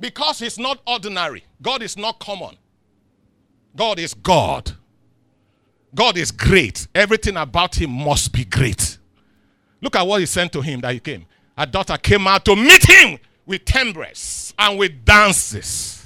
Because 0.00 0.40
he's 0.40 0.58
not 0.58 0.80
ordinary. 0.86 1.44
God 1.62 1.82
is 1.82 1.96
not 1.96 2.18
common. 2.18 2.56
God 3.76 3.98
is 3.98 4.14
God. 4.14 4.72
God 5.94 6.16
is 6.16 6.30
great. 6.30 6.88
Everything 6.94 7.36
about 7.36 7.76
him 7.80 7.90
must 7.90 8.32
be 8.32 8.44
great. 8.44 8.98
Look 9.80 9.96
at 9.96 10.06
what 10.06 10.20
he 10.20 10.26
sent 10.26 10.52
to 10.52 10.60
him 10.60 10.80
that 10.80 10.92
he 10.94 11.00
came. 11.00 11.26
A 11.56 11.66
daughter 11.66 11.96
came 11.96 12.26
out 12.26 12.44
to 12.46 12.56
meet 12.56 12.88
him 12.88 13.18
with 13.46 13.64
timbrels 13.64 14.52
and 14.58 14.78
with 14.78 15.04
dances. 15.04 16.03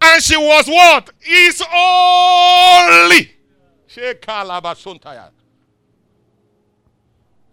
And 0.00 0.22
she 0.22 0.36
was 0.36 0.66
what? 0.68 1.10
His 1.20 1.62
only. 1.74 3.32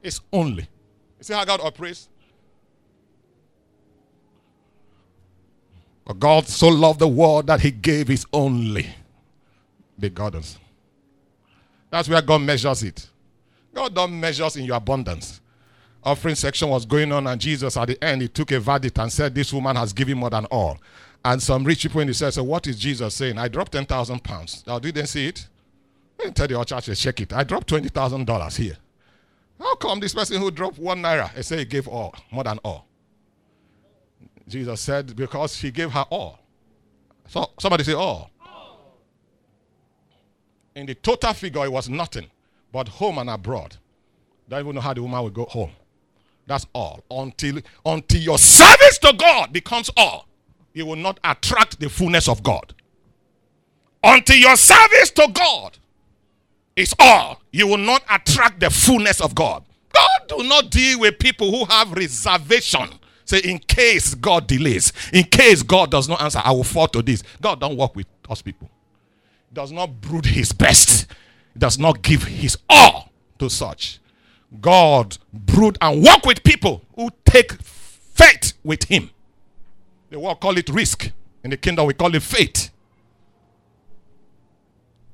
It's 0.03 0.21
only. 0.31 0.63
You 1.17 1.23
see 1.23 1.33
how 1.33 1.45
God 1.45 1.61
operates? 1.61 2.09
But 6.05 6.19
God 6.19 6.47
so 6.47 6.67
loved 6.67 6.99
the 6.99 7.07
world 7.07 7.47
that 7.47 7.61
he 7.61 7.71
gave 7.71 8.07
his 8.07 8.25
only 8.31 8.87
begotten. 9.99 10.43
That's 11.89 12.07
where 12.07 12.21
God 12.21 12.41
measures 12.41 12.83
it. 12.83 13.09
God 13.73 13.95
don't 13.95 14.19
measures 14.19 14.55
in 14.55 14.65
your 14.65 14.77
abundance. 14.77 15.41
Offering 16.03 16.35
section 16.35 16.69
was 16.69 16.85
going 16.85 17.11
on, 17.11 17.25
and 17.25 17.41
Jesus 17.41 17.75
at 17.75 17.87
the 17.87 18.03
end 18.03 18.21
he 18.21 18.27
took 18.27 18.51
a 18.51 18.59
verdict 18.59 18.99
and 18.99 19.11
said, 19.11 19.33
This 19.33 19.51
woman 19.51 19.75
has 19.75 19.91
given 19.91 20.19
more 20.19 20.29
than 20.29 20.45
all. 20.45 20.77
And 21.25 21.41
some 21.41 21.63
rich 21.63 21.81
people 21.81 22.01
in 22.01 22.07
the 22.07 22.13
church 22.13 22.35
said, 22.35 22.45
What 22.45 22.67
is 22.67 22.77
Jesus 22.77 23.15
saying? 23.15 23.39
I 23.39 23.47
dropped 23.47 23.71
10,000 23.71 24.23
pounds. 24.23 24.63
Now, 24.67 24.77
did 24.77 24.93
they 24.93 25.05
see 25.05 25.27
it? 25.27 25.47
They 26.19 26.29
tell 26.29 26.47
the 26.47 26.63
church, 26.63 26.85
to 26.85 26.95
check 26.95 27.19
it. 27.19 27.33
I 27.33 27.43
dropped 27.43 27.67
$20,000 27.67 28.57
here. 28.57 28.77
How 29.59 29.75
come 29.75 29.99
this 29.99 30.13
person 30.13 30.39
who 30.39 30.51
dropped 30.51 30.77
one 30.77 31.01
naira, 31.01 31.33
they 31.33 31.41
say 31.41 31.57
he 31.57 31.65
gave 31.65 31.87
all, 31.87 32.15
more 32.29 32.43
than 32.43 32.59
all? 32.59 32.85
Jesus 34.47 34.79
said, 34.79 35.15
because 35.15 35.57
she 35.57 35.71
gave 35.71 35.91
her 35.91 36.05
all. 36.11 36.37
So 37.27 37.49
somebody 37.59 37.83
say 37.83 37.93
all. 37.93 38.29
In 40.75 40.85
the 40.85 40.93
total 40.93 41.33
figure, 41.33 41.65
it 41.65 41.71
was 41.71 41.89
nothing 41.89 42.27
but 42.71 42.87
home 42.87 43.17
and 43.17 43.31
abroad. 43.31 43.77
Don't 44.47 44.59
even 44.59 44.75
know 44.75 44.81
how 44.81 44.93
the 44.93 45.01
woman 45.01 45.23
will 45.23 45.31
go 45.31 45.45
home. 45.45 45.71
That's 46.45 46.67
all. 46.71 47.03
Until, 47.09 47.61
until 47.83 48.21
your 48.21 48.37
service 48.37 48.99
to 48.99 49.13
God 49.13 49.51
becomes 49.51 49.89
all, 49.97 50.27
you 50.75 50.85
will 50.85 50.97
not 50.97 51.19
attract 51.23 51.79
the 51.79 51.89
fullness 51.89 52.27
of 52.27 52.43
God. 52.43 52.75
Until 54.03 54.35
your 54.35 54.57
service 54.57 55.09
to 55.11 55.27
God 55.33 55.77
is 56.75 56.93
all, 56.99 57.41
you 57.51 57.65
will 57.65 57.77
not 57.77 58.03
attract 58.09 58.59
the 58.59 58.69
fullness 58.69 59.21
of 59.21 59.33
God. 59.33 59.63
God 59.93 60.27
do 60.27 60.43
not 60.43 60.69
deal 60.69 60.99
with 60.99 61.17
people 61.17 61.49
who 61.49 61.65
have 61.65 61.93
reservation. 61.93 62.89
Say, 63.23 63.39
in 63.39 63.57
case 63.59 64.13
God 64.13 64.45
delays, 64.45 64.93
in 65.11 65.23
case 65.23 65.63
God 65.63 65.89
does 65.89 66.07
not 66.07 66.21
answer, 66.21 66.41
I 66.43 66.51
will 66.51 66.65
fall 66.65 66.89
to 66.89 67.01
this. 67.01 67.23
God 67.41 67.59
don't 67.61 67.77
work 67.77 67.95
with 67.95 68.05
us 68.29 68.41
people. 68.41 68.69
Does 69.51 69.71
not 69.71 70.01
brood 70.01 70.25
his 70.25 70.51
best. 70.51 71.07
Does 71.57 71.79
not 71.79 72.01
give 72.01 72.23
his 72.25 72.57
all 72.69 73.09
to 73.39 73.49
such. 73.49 73.99
God 74.59 75.17
brood 75.33 75.77
and 75.81 76.03
work 76.03 76.25
with 76.25 76.43
people 76.43 76.81
who 76.95 77.09
take 77.23 77.53
faith 77.63 78.53
with 78.63 78.83
him. 78.83 79.09
The 80.09 80.19
world 80.19 80.39
call 80.39 80.57
it 80.57 80.69
risk. 80.69 81.11
In 81.43 81.51
the 81.51 81.57
kingdom, 81.57 81.85
we 81.85 81.93
call 81.93 82.13
it 82.13 82.23
faith. 82.23 82.71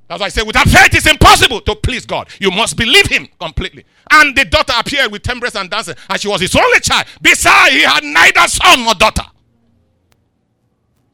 That's 0.07 0.19
why 0.19 0.25
I 0.25 0.29
say, 0.29 0.43
without 0.43 0.67
faith, 0.67 0.93
it's 0.93 1.05
impossible 1.09 1.61
to 1.61 1.75
please 1.75 2.05
God. 2.05 2.27
You 2.39 2.51
must 2.51 2.75
believe 2.75 3.07
Him 3.07 3.29
completely. 3.39 3.85
And 4.09 4.35
the 4.35 4.43
daughter 4.43 4.73
appeared 4.77 5.11
with 5.11 5.23
timbrels 5.23 5.55
and 5.55 5.69
dancing, 5.69 5.95
and 6.09 6.19
she 6.19 6.27
was 6.27 6.41
his 6.41 6.53
only 6.53 6.79
child. 6.81 7.05
Besides, 7.21 7.73
he 7.73 7.81
had 7.83 8.03
neither 8.03 8.45
son 8.47 8.83
nor 8.83 8.93
daughter. 8.93 9.23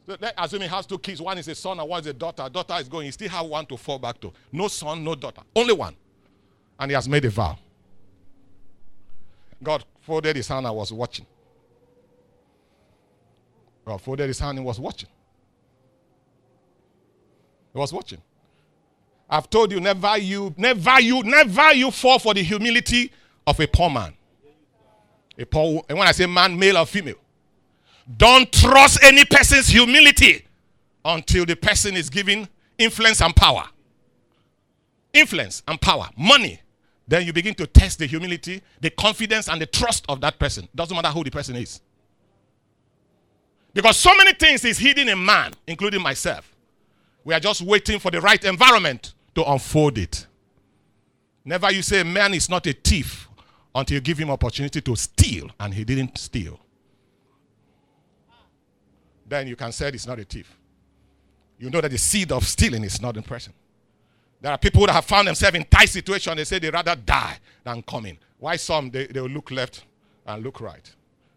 So 0.08 0.16
let 0.18 0.34
assume 0.38 0.62
he 0.62 0.68
has 0.68 0.86
two 0.86 0.98
kids. 0.98 1.20
One 1.20 1.36
is 1.38 1.46
a 1.46 1.54
son 1.54 1.78
and 1.78 1.88
one 1.88 2.00
is 2.00 2.06
a 2.06 2.12
daughter. 2.14 2.48
Daughter 2.48 2.74
is 2.80 2.88
going. 2.88 3.04
He 3.04 3.10
still 3.12 3.28
have 3.28 3.46
one 3.46 3.66
to 3.66 3.76
fall 3.76 3.98
back 3.98 4.18
to. 4.22 4.32
No 4.50 4.66
son, 4.66 5.04
no 5.04 5.14
daughter. 5.14 5.42
Only 5.54 5.74
one. 5.74 5.94
And 6.80 6.90
he 6.90 6.94
has 6.94 7.08
made 7.08 7.24
a 7.26 7.30
vow. 7.30 7.58
God 9.62 9.84
folded 10.00 10.34
his 10.34 10.48
hand 10.48 10.66
and 10.66 10.74
was 10.74 10.92
watching. 10.92 11.26
God 13.88 14.02
folded 14.02 14.28
his 14.28 14.38
hand 14.38 14.58
and 14.58 14.66
was 14.66 14.78
watching. 14.78 15.08
He 17.72 17.78
was 17.78 17.90
watching. 17.90 18.20
I've 19.30 19.48
told 19.48 19.72
you, 19.72 19.80
never 19.80 20.18
you, 20.18 20.54
never 20.58 21.00
you, 21.00 21.22
never 21.22 21.72
you 21.72 21.90
fall 21.90 22.18
for 22.18 22.34
the 22.34 22.42
humility 22.42 23.10
of 23.46 23.58
a 23.58 23.66
poor 23.66 23.88
man. 23.88 24.12
A 25.38 25.46
poor, 25.46 25.82
and 25.88 25.98
when 25.98 26.06
I 26.06 26.12
say 26.12 26.26
man, 26.26 26.58
male 26.58 26.76
or 26.76 26.84
female, 26.84 27.14
don't 28.14 28.52
trust 28.52 29.02
any 29.02 29.24
person's 29.24 29.68
humility 29.68 30.44
until 31.02 31.46
the 31.46 31.56
person 31.56 31.96
is 31.96 32.10
given 32.10 32.46
influence 32.76 33.22
and 33.22 33.34
power. 33.34 33.64
Influence 35.14 35.62
and 35.66 35.80
power, 35.80 36.10
money. 36.14 36.60
Then 37.06 37.24
you 37.24 37.32
begin 37.32 37.54
to 37.54 37.66
test 37.66 38.00
the 38.00 38.06
humility, 38.06 38.60
the 38.82 38.90
confidence, 38.90 39.48
and 39.48 39.58
the 39.58 39.66
trust 39.66 40.04
of 40.10 40.20
that 40.20 40.38
person. 40.38 40.68
Doesn't 40.74 40.94
matter 40.94 41.08
who 41.08 41.24
the 41.24 41.30
person 41.30 41.56
is. 41.56 41.80
Because 43.74 43.96
so 43.96 44.14
many 44.16 44.32
things 44.32 44.64
is 44.64 44.78
hidden 44.78 45.08
in 45.08 45.24
man, 45.24 45.52
including 45.66 46.02
myself. 46.02 46.54
We 47.24 47.34
are 47.34 47.40
just 47.40 47.60
waiting 47.62 47.98
for 47.98 48.10
the 48.10 48.20
right 48.20 48.42
environment 48.44 49.14
to 49.34 49.44
unfold 49.50 49.98
it. 49.98 50.26
Never 51.44 51.70
you 51.72 51.82
say 51.82 52.02
man 52.02 52.34
is 52.34 52.48
not 52.48 52.66
a 52.66 52.72
thief 52.72 53.28
until 53.74 53.96
you 53.96 54.00
give 54.00 54.18
him 54.18 54.30
opportunity 54.30 54.80
to 54.80 54.96
steal 54.96 55.50
and 55.60 55.72
he 55.72 55.84
didn't 55.84 56.18
steal. 56.18 56.58
Then 59.26 59.46
you 59.46 59.56
can 59.56 59.72
say 59.72 59.90
he's 59.90 60.06
not 60.06 60.18
a 60.18 60.24
thief. 60.24 60.56
You 61.58 61.70
know 61.70 61.80
that 61.80 61.90
the 61.90 61.98
seed 61.98 62.32
of 62.32 62.46
stealing 62.46 62.84
is 62.84 63.00
not 63.02 63.16
in 63.16 63.22
person. 63.22 63.52
There 64.40 64.52
are 64.52 64.58
people 64.58 64.86
that 64.86 64.92
have 64.92 65.04
found 65.04 65.26
themselves 65.28 65.56
in 65.56 65.64
tight 65.64 65.88
situation. 65.88 66.36
They 66.36 66.44
say 66.44 66.58
they 66.58 66.70
rather 66.70 66.94
die 66.94 67.38
than 67.64 67.82
come 67.82 68.06
in. 68.06 68.18
Why 68.38 68.56
some 68.56 68.90
they, 68.90 69.06
they 69.06 69.20
will 69.20 69.28
look 69.28 69.50
left 69.50 69.84
and 70.26 70.44
look 70.44 70.60
right. 70.60 70.88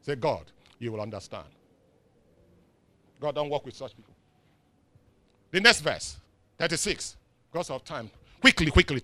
Say, 0.02 0.16
God, 0.16 0.46
you 0.80 0.92
will 0.92 1.02
understand. 1.02 1.48
God 3.22 3.36
don't 3.36 3.50
work 3.50 3.66
with 3.66 3.76
such 3.76 3.96
people. 3.96 4.14
The 5.52 5.62
next 5.62 5.82
verse, 5.82 6.18
36 6.58 7.18
because 7.52 7.70
of 7.70 7.84
time. 7.84 8.10
Quickly, 8.40 8.72
quickly. 8.72 9.04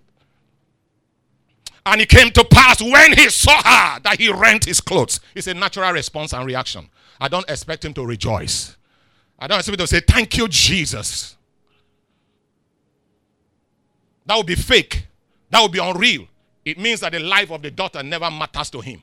And 1.85 2.01
it 2.01 2.09
came 2.09 2.31
to 2.31 2.43
pass 2.43 2.81
when 2.81 3.13
he 3.13 3.29
saw 3.29 3.61
her 3.61 3.99
that 4.01 4.19
he 4.19 4.31
rent 4.31 4.65
his 4.65 4.81
clothes. 4.81 5.19
It's 5.35 5.47
a 5.47 5.53
natural 5.53 5.91
response 5.91 6.33
and 6.33 6.45
reaction. 6.45 6.89
I 7.19 7.27
don't 7.27 7.49
expect 7.49 7.85
him 7.85 7.93
to 7.93 8.05
rejoice. 8.05 8.75
I 9.39 9.47
don't 9.47 9.59
expect 9.59 9.79
him 9.79 9.85
to 9.85 9.87
say, 9.87 10.01
Thank 10.01 10.37
you, 10.37 10.47
Jesus. 10.47 11.35
That 14.25 14.35
would 14.35 14.47
be 14.47 14.55
fake. 14.55 15.07
That 15.49 15.61
would 15.61 15.71
be 15.71 15.79
unreal. 15.79 16.27
It 16.65 16.77
means 16.77 16.99
that 16.99 17.13
the 17.13 17.19
life 17.19 17.51
of 17.51 17.61
the 17.61 17.71
daughter 17.71 18.03
never 18.03 18.29
matters 18.29 18.69
to 18.71 18.81
him. 18.81 19.01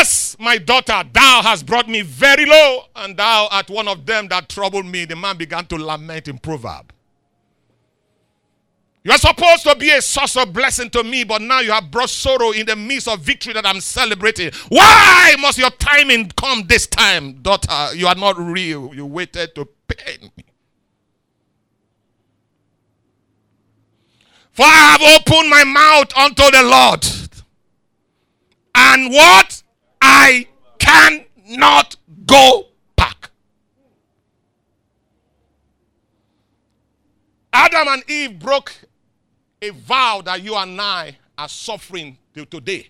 Alas, 0.00 0.36
my 0.38 0.56
daughter, 0.56 1.02
thou 1.12 1.42
hast 1.42 1.66
brought 1.66 1.88
me 1.88 2.00
very 2.00 2.46
low, 2.46 2.84
and 2.96 3.16
thou 3.16 3.48
art 3.50 3.68
one 3.68 3.86
of 3.86 4.06
them 4.06 4.28
that 4.28 4.48
troubled 4.48 4.86
me. 4.86 5.04
The 5.04 5.16
man 5.16 5.36
began 5.36 5.66
to 5.66 5.76
lament 5.76 6.26
in 6.28 6.38
proverb. 6.38 6.92
You 9.04 9.12
are 9.12 9.18
supposed 9.18 9.64
to 9.64 9.76
be 9.76 9.90
a 9.90 10.00
source 10.00 10.36
of 10.36 10.52
blessing 10.52 10.90
to 10.90 11.02
me, 11.02 11.24
but 11.24 11.42
now 11.42 11.60
you 11.60 11.72
have 11.72 11.90
brought 11.90 12.10
sorrow 12.10 12.52
in 12.52 12.66
the 12.66 12.76
midst 12.76 13.08
of 13.08 13.20
victory 13.20 13.52
that 13.54 13.66
I'm 13.66 13.80
celebrating. 13.80 14.52
Why 14.68 15.36
must 15.38 15.58
your 15.58 15.70
timing 15.70 16.30
come 16.30 16.66
this 16.66 16.86
time, 16.86 17.40
daughter? 17.42 17.94
You 17.94 18.06
are 18.06 18.14
not 18.14 18.38
real. 18.38 18.94
You 18.94 19.06
waited 19.06 19.54
to 19.54 19.68
pain 19.88 20.30
me. 20.36 20.44
For 24.52 24.64
I 24.64 24.98
have 24.98 25.02
opened 25.02 25.48
my 25.48 25.64
mouth 25.64 26.16
unto 26.16 26.50
the 26.50 26.62
Lord. 26.62 27.06
And 28.74 29.12
what? 29.12 29.59
I 30.00 30.46
cannot 30.78 31.96
go 32.26 32.68
back. 32.96 33.30
Adam 37.52 37.88
and 37.88 38.10
Eve 38.10 38.38
broke 38.38 38.72
a 39.62 39.70
vow 39.70 40.22
that 40.24 40.42
you 40.42 40.54
and 40.54 40.80
I 40.80 41.18
are 41.36 41.48
suffering 41.48 42.16
till 42.34 42.46
today. 42.46 42.88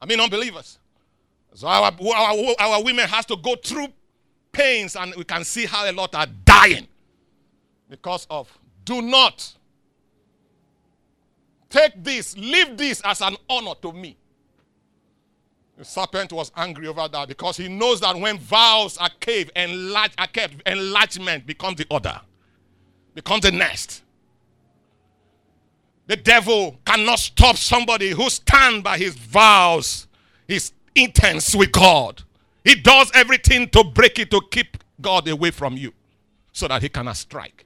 I 0.00 0.06
mean, 0.06 0.20
unbelievers. 0.20 0.78
So 1.54 1.68
our, 1.68 1.92
our, 1.92 2.54
our 2.58 2.82
women 2.84 3.08
has 3.08 3.24
to 3.26 3.36
go 3.36 3.54
through 3.56 3.88
pains 4.52 4.96
and 4.96 5.14
we 5.16 5.24
can 5.24 5.44
see 5.44 5.66
how 5.66 5.88
a 5.88 5.92
lot 5.92 6.14
are 6.14 6.26
dying 6.44 6.86
because 7.88 8.26
of 8.28 8.56
do 8.84 9.00
not 9.00 9.54
take 11.70 12.02
this, 12.02 12.36
leave 12.36 12.76
this 12.76 13.00
as 13.04 13.20
an 13.20 13.36
honor 13.48 13.74
to 13.82 13.92
me. 13.92 14.16
The 15.76 15.84
serpent 15.84 16.32
was 16.32 16.52
angry 16.56 16.86
over 16.86 17.08
that 17.08 17.28
because 17.28 17.56
he 17.56 17.68
knows 17.68 18.00
that 18.00 18.16
when 18.16 18.38
vows 18.38 18.96
are 18.98 19.10
kept, 19.20 19.50
enlarge, 19.56 20.12
are 20.18 20.28
kept 20.28 20.54
enlargement 20.66 21.46
becomes 21.46 21.76
the 21.76 21.86
order, 21.90 22.20
becomes 23.14 23.42
the 23.42 23.50
nest. 23.50 24.02
The 26.06 26.16
devil 26.16 26.78
cannot 26.84 27.18
stop 27.18 27.56
somebody 27.56 28.10
who 28.10 28.30
stands 28.30 28.82
by 28.82 28.98
his 28.98 29.16
vows, 29.16 30.06
his 30.46 30.72
intents 30.94 31.54
with 31.54 31.72
God. 31.72 32.22
He 32.62 32.74
does 32.76 33.10
everything 33.14 33.68
to 33.70 33.82
break 33.82 34.18
it, 34.18 34.30
to 34.30 34.40
keep 34.50 34.76
God 35.00 35.26
away 35.28 35.50
from 35.50 35.76
you 35.76 35.92
so 36.52 36.68
that 36.68 36.82
he 36.82 36.88
cannot 36.88 37.16
strike. 37.16 37.64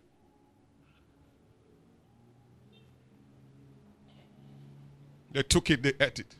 They 5.32 5.42
took 5.42 5.70
it, 5.70 5.82
they 5.82 5.92
ate 6.00 6.20
it. 6.20 6.37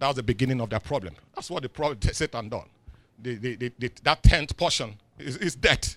That 0.00 0.08
was 0.08 0.16
the 0.16 0.22
beginning 0.22 0.60
of 0.60 0.70
their 0.70 0.80
problem. 0.80 1.14
That's 1.34 1.50
what 1.50 1.62
the 1.62 1.68
problem 1.68 2.00
Satan 2.12 2.48
done. 2.48 2.66
the, 3.22 3.36
the, 3.36 3.72
the, 3.78 3.92
that 4.02 4.22
tenth 4.22 4.56
portion 4.56 4.96
is, 5.18 5.36
is 5.36 5.54
debt. 5.54 5.96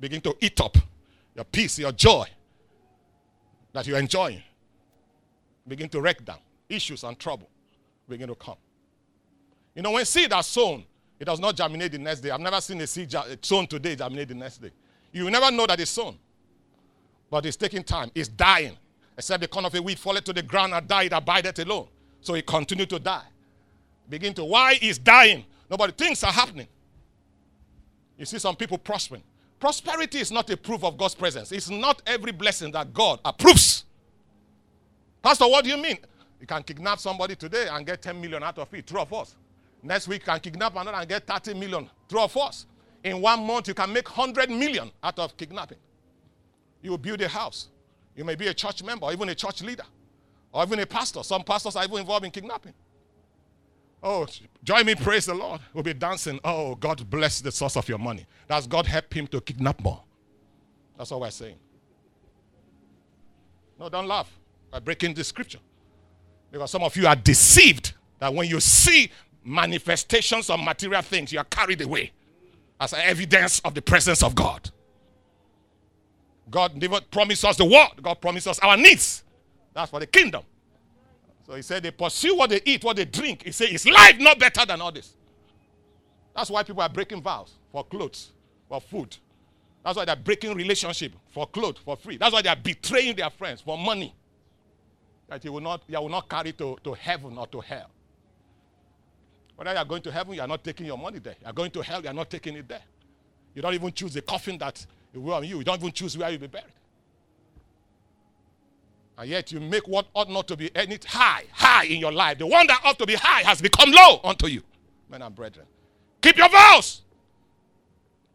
Begin 0.00 0.20
to 0.22 0.36
eat 0.40 0.60
up 0.60 0.76
your 1.34 1.44
peace, 1.44 1.78
your 1.78 1.92
joy 1.92 2.26
that 3.72 3.86
you're 3.86 3.98
enjoying. 3.98 4.42
Begin 5.68 5.88
to 5.90 6.00
wreck 6.00 6.24
down. 6.24 6.38
Issues 6.68 7.04
and 7.04 7.18
trouble 7.18 7.48
begin 8.08 8.28
to 8.28 8.34
come. 8.34 8.56
You 9.74 9.82
know, 9.82 9.90
when 9.92 10.04
seed 10.06 10.32
are 10.32 10.42
sown, 10.42 10.84
it 11.20 11.26
does 11.26 11.38
not 11.38 11.56
germinate 11.56 11.92
the 11.92 11.98
next 11.98 12.20
day. 12.20 12.30
I've 12.30 12.40
never 12.40 12.60
seen 12.60 12.80
a 12.80 12.86
seed 12.86 13.14
sown 13.42 13.66
today 13.66 13.96
germinate 13.96 14.28
the 14.28 14.34
next 14.34 14.58
day. 14.58 14.70
You 15.12 15.30
never 15.30 15.50
know 15.50 15.66
that 15.66 15.78
it's 15.78 15.90
sown. 15.90 16.16
But 17.30 17.44
it's 17.44 17.56
taking 17.56 17.84
time. 17.84 18.10
It's 18.14 18.28
dying. 18.28 18.76
Except 19.16 19.42
the 19.42 19.48
corn 19.48 19.66
of 19.66 19.74
a 19.74 19.82
wheat 19.82 19.98
falleth 19.98 20.24
to 20.24 20.32
the 20.32 20.42
ground 20.42 20.72
and 20.72 20.86
died, 20.88 21.12
abideth 21.12 21.58
alone. 21.58 21.88
So 22.26 22.34
it 22.34 22.44
continued 22.44 22.90
to 22.90 22.98
die. 22.98 23.22
Begin 24.08 24.34
to, 24.34 24.44
why 24.44 24.76
is 24.82 24.98
dying? 24.98 25.44
Nobody, 25.70 25.92
things 25.92 26.24
are 26.24 26.32
happening. 26.32 26.66
You 28.18 28.24
see 28.24 28.40
some 28.40 28.56
people 28.56 28.78
prospering. 28.78 29.22
Prosperity 29.60 30.18
is 30.18 30.32
not 30.32 30.50
a 30.50 30.56
proof 30.56 30.82
of 30.82 30.98
God's 30.98 31.14
presence. 31.14 31.52
It's 31.52 31.70
not 31.70 32.02
every 32.04 32.32
blessing 32.32 32.72
that 32.72 32.92
God 32.92 33.20
approves. 33.24 33.84
Pastor, 35.22 35.44
what 35.44 35.62
do 35.62 35.70
you 35.70 35.76
mean? 35.76 35.98
You 36.40 36.48
can 36.48 36.64
kidnap 36.64 36.98
somebody 36.98 37.36
today 37.36 37.68
and 37.70 37.86
get 37.86 38.02
10 38.02 38.20
million 38.20 38.42
out 38.42 38.58
of 38.58 38.74
it, 38.74 38.88
true 38.88 39.02
of 39.02 39.12
us. 39.12 39.36
Next 39.80 40.08
week, 40.08 40.22
you 40.22 40.32
can 40.32 40.40
kidnap 40.40 40.72
another 40.74 40.98
and 40.98 41.08
get 41.08 41.28
30 41.28 41.54
million, 41.54 41.88
of 42.12 42.36
us. 42.38 42.66
In 43.04 43.20
one 43.20 43.46
month, 43.46 43.68
you 43.68 43.74
can 43.74 43.92
make 43.92 44.08
100 44.08 44.50
million 44.50 44.90
out 45.00 45.20
of 45.20 45.36
kidnapping. 45.36 45.78
You 46.82 46.90
will 46.90 46.98
build 46.98 47.20
a 47.20 47.28
house. 47.28 47.68
You 48.16 48.24
may 48.24 48.34
be 48.34 48.48
a 48.48 48.54
church 48.54 48.82
member, 48.82 49.12
even 49.12 49.28
a 49.28 49.34
church 49.36 49.62
leader, 49.62 49.84
or 50.56 50.62
even 50.62 50.78
a 50.78 50.86
pastor. 50.86 51.22
Some 51.22 51.44
pastors 51.44 51.76
are 51.76 51.84
even 51.84 51.98
involved 51.98 52.24
in 52.24 52.30
kidnapping. 52.30 52.72
Oh, 54.02 54.26
join 54.64 54.86
me, 54.86 54.94
praise 54.94 55.26
the 55.26 55.34
Lord. 55.34 55.60
We'll 55.74 55.84
be 55.84 55.92
dancing. 55.92 56.40
Oh, 56.42 56.76
God 56.76 57.08
bless 57.10 57.42
the 57.42 57.52
source 57.52 57.76
of 57.76 57.86
your 57.90 57.98
money. 57.98 58.24
Does 58.48 58.66
God 58.66 58.86
help 58.86 59.12
him 59.12 59.26
to 59.28 59.40
kidnap 59.42 59.82
more? 59.82 60.02
That's 60.96 61.12
all 61.12 61.20
we're 61.20 61.30
saying. 61.30 61.56
No, 63.78 63.90
don't 63.90 64.06
laugh. 64.08 64.32
By 64.70 64.78
breaking 64.78 65.12
the 65.12 65.24
scripture. 65.24 65.58
Because 66.50 66.70
some 66.70 66.82
of 66.82 66.96
you 66.96 67.06
are 67.06 67.16
deceived 67.16 67.92
that 68.18 68.32
when 68.32 68.48
you 68.48 68.58
see 68.58 69.10
manifestations 69.44 70.48
of 70.48 70.58
material 70.58 71.02
things, 71.02 71.34
you 71.34 71.38
are 71.38 71.44
carried 71.44 71.82
away 71.82 72.12
as 72.80 72.94
evidence 72.94 73.60
of 73.60 73.74
the 73.74 73.82
presence 73.82 74.22
of 74.22 74.34
God. 74.34 74.70
God 76.50 76.76
never 76.76 77.02
promised 77.02 77.44
us 77.44 77.58
the 77.58 77.66
world, 77.66 78.02
God 78.02 78.22
promised 78.22 78.48
us 78.48 78.58
our 78.60 78.78
needs. 78.78 79.22
That's 79.76 79.90
for 79.90 80.00
the 80.00 80.06
kingdom. 80.06 80.42
So 81.46 81.54
he 81.54 81.60
said 81.60 81.82
they 81.82 81.90
pursue 81.90 82.34
what 82.34 82.48
they 82.48 82.62
eat, 82.64 82.82
what 82.82 82.96
they 82.96 83.04
drink. 83.04 83.42
He 83.44 83.52
said, 83.52 83.68
Is 83.68 83.86
life 83.86 84.18
not 84.18 84.38
better 84.38 84.64
than 84.64 84.80
all 84.80 84.90
this? 84.90 85.12
That's 86.34 86.48
why 86.48 86.62
people 86.62 86.80
are 86.80 86.88
breaking 86.88 87.20
vows 87.20 87.52
for 87.70 87.84
clothes, 87.84 88.32
for 88.70 88.80
food. 88.80 89.14
That's 89.84 89.98
why 89.98 90.06
they're 90.06 90.16
breaking 90.16 90.54
relationship 90.54 91.12
for 91.28 91.46
clothes, 91.46 91.76
for 91.84 91.94
free. 91.94 92.16
That's 92.16 92.32
why 92.32 92.40
they 92.40 92.48
are 92.48 92.56
betraying 92.56 93.16
their 93.16 93.28
friends 93.28 93.60
for 93.60 93.76
money. 93.76 94.14
That 95.28 95.44
you 95.44 95.52
will 95.52 95.60
not, 95.60 95.82
you 95.86 96.00
will 96.00 96.08
not 96.08 96.26
carry 96.26 96.52
to, 96.52 96.78
to 96.82 96.94
heaven 96.94 97.36
or 97.36 97.46
to 97.48 97.60
hell. 97.60 97.90
Whether 99.56 99.72
you 99.72 99.78
are 99.78 99.84
going 99.84 100.02
to 100.02 100.10
heaven, 100.10 100.34
you 100.34 100.40
are 100.40 100.48
not 100.48 100.64
taking 100.64 100.86
your 100.86 100.98
money 100.98 101.18
there. 101.18 101.36
You 101.38 101.48
are 101.48 101.52
going 101.52 101.70
to 101.72 101.82
hell, 101.82 102.00
you 102.00 102.08
are 102.08 102.14
not 102.14 102.30
taking 102.30 102.56
it 102.56 102.66
there. 102.66 102.82
You 103.54 103.60
don't 103.60 103.74
even 103.74 103.92
choose 103.92 104.14
the 104.14 104.22
coffin 104.22 104.56
that 104.56 104.86
will 105.12 105.34
on 105.34 105.44
you. 105.44 105.58
You 105.58 105.64
don't 105.64 105.78
even 105.78 105.92
choose 105.92 106.16
where 106.16 106.30
you'll 106.30 106.40
be 106.40 106.46
buried. 106.46 106.72
And 109.18 109.30
yet 109.30 109.50
you 109.50 109.60
make 109.60 109.88
what 109.88 110.06
ought 110.14 110.28
not 110.28 110.46
to 110.48 110.56
be 110.56 110.74
any 110.76 110.98
high, 111.06 111.44
high 111.52 111.84
in 111.84 112.00
your 112.00 112.12
life. 112.12 112.38
The 112.38 112.46
one 112.46 112.66
that 112.66 112.80
ought 112.84 112.98
to 112.98 113.06
be 113.06 113.14
high 113.14 113.42
has 113.42 113.62
become 113.62 113.90
low 113.90 114.20
unto 114.22 114.46
you, 114.46 114.62
men 115.08 115.22
and 115.22 115.34
brethren. 115.34 115.66
Keep 116.20 116.36
your 116.36 116.48
vows 116.48 117.02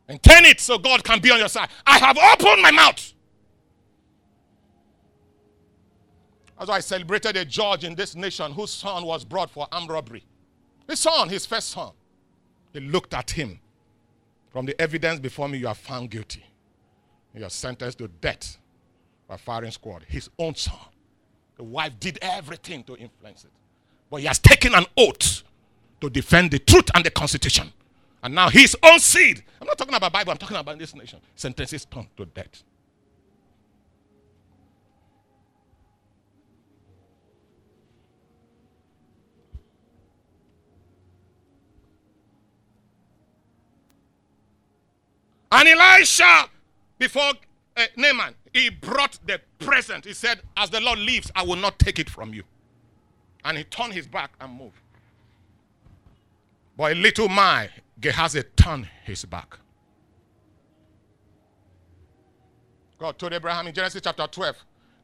and 0.07 0.21
turn 0.21 0.45
it 0.45 0.59
so 0.59 0.77
God 0.77 1.03
can 1.03 1.19
be 1.19 1.31
on 1.31 1.39
your 1.39 1.49
side. 1.49 1.69
I 1.85 1.99
have 1.99 2.17
opened 2.17 2.61
my 2.61 2.71
mouth. 2.71 3.13
Why 6.57 6.75
I 6.75 6.79
celebrated 6.79 7.37
a 7.37 7.45
judge 7.45 7.83
in 7.83 7.95
this 7.95 8.15
nation 8.15 8.51
whose 8.51 8.71
son 8.71 9.03
was 9.03 9.25
brought 9.25 9.49
for 9.49 9.67
armed 9.71 9.89
robbery. 9.89 10.23
His 10.87 10.99
son, 10.99 11.29
his 11.29 11.45
first 11.45 11.69
son. 11.69 11.91
He 12.73 12.79
looked 12.79 13.13
at 13.13 13.31
him. 13.31 13.59
From 14.51 14.65
the 14.65 14.79
evidence 14.79 15.19
before 15.19 15.47
me, 15.47 15.57
you 15.57 15.67
are 15.67 15.75
found 15.75 16.11
guilty. 16.11 16.43
You 17.33 17.45
are 17.45 17.49
sentenced 17.49 17.97
to 17.99 18.07
death 18.07 18.57
by 19.31 19.37
firing 19.37 19.71
squad. 19.71 20.03
His 20.09 20.29
own 20.37 20.55
son. 20.55 20.75
The 21.55 21.63
wife 21.63 21.93
did 22.01 22.19
everything 22.21 22.83
to 22.83 22.97
influence 22.97 23.45
it. 23.45 23.51
But 24.09 24.17
he 24.17 24.25
has 24.25 24.39
taken 24.39 24.75
an 24.75 24.85
oath 24.97 25.43
to 26.01 26.09
defend 26.09 26.51
the 26.51 26.59
truth 26.59 26.89
and 26.93 27.05
the 27.05 27.11
constitution. 27.11 27.71
And 28.21 28.35
now 28.35 28.49
his 28.49 28.75
own 28.83 28.99
seed, 28.99 29.41
I'm 29.61 29.67
not 29.67 29.77
talking 29.77 29.93
about 29.93 30.11
Bible, 30.11 30.33
I'm 30.33 30.37
talking 30.37 30.57
about 30.57 30.77
this 30.77 30.93
nation, 30.93 31.21
sentences 31.33 31.85
turned 31.85 32.09
to 32.17 32.25
death. 32.25 32.61
And 45.53 45.69
Elisha, 45.69 46.49
before 46.97 47.31
uh, 47.77 47.85
Naaman, 47.95 48.35
he 48.53 48.69
brought 48.69 49.17
the 49.25 49.39
present. 49.59 50.05
He 50.05 50.13
said, 50.13 50.41
As 50.57 50.69
the 50.69 50.81
Lord 50.81 50.99
lives, 50.99 51.31
I 51.35 51.43
will 51.43 51.55
not 51.55 51.79
take 51.79 51.99
it 51.99 52.09
from 52.09 52.33
you. 52.33 52.43
And 53.45 53.57
he 53.57 53.63
turned 53.63 53.93
his 53.93 54.07
back 54.07 54.31
and 54.39 54.53
moved. 54.57 54.77
But 56.77 56.93
a 56.93 56.95
little 56.95 57.29
my 57.29 57.69
Gehazi 57.99 58.43
turned 58.55 58.87
his 59.03 59.25
back. 59.25 59.57
God 62.97 63.17
told 63.17 63.33
Abraham 63.33 63.67
in 63.67 63.73
Genesis 63.73 64.01
chapter 64.03 64.27
12, 64.27 64.55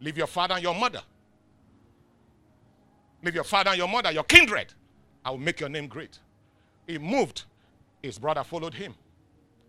Leave 0.02 0.18
your 0.18 0.28
father 0.28 0.54
and 0.56 0.64
your 0.64 0.76
mother. 0.76 1.02
Leave 3.24 3.34
your 3.34 3.44
father 3.44 3.72
and 3.72 3.78
your 3.80 3.88
mother, 3.88 4.12
your 4.12 4.24
kindred. 4.24 4.74
I 5.26 5.32
will 5.32 5.40
make 5.40 5.60
your 5.60 5.70
name 5.70 5.88
great. 5.88 6.20
He 6.86 6.98
moved. 6.98 7.46
His 8.04 8.20
brother 8.20 8.44
followed 8.44 8.74
him. 8.74 8.94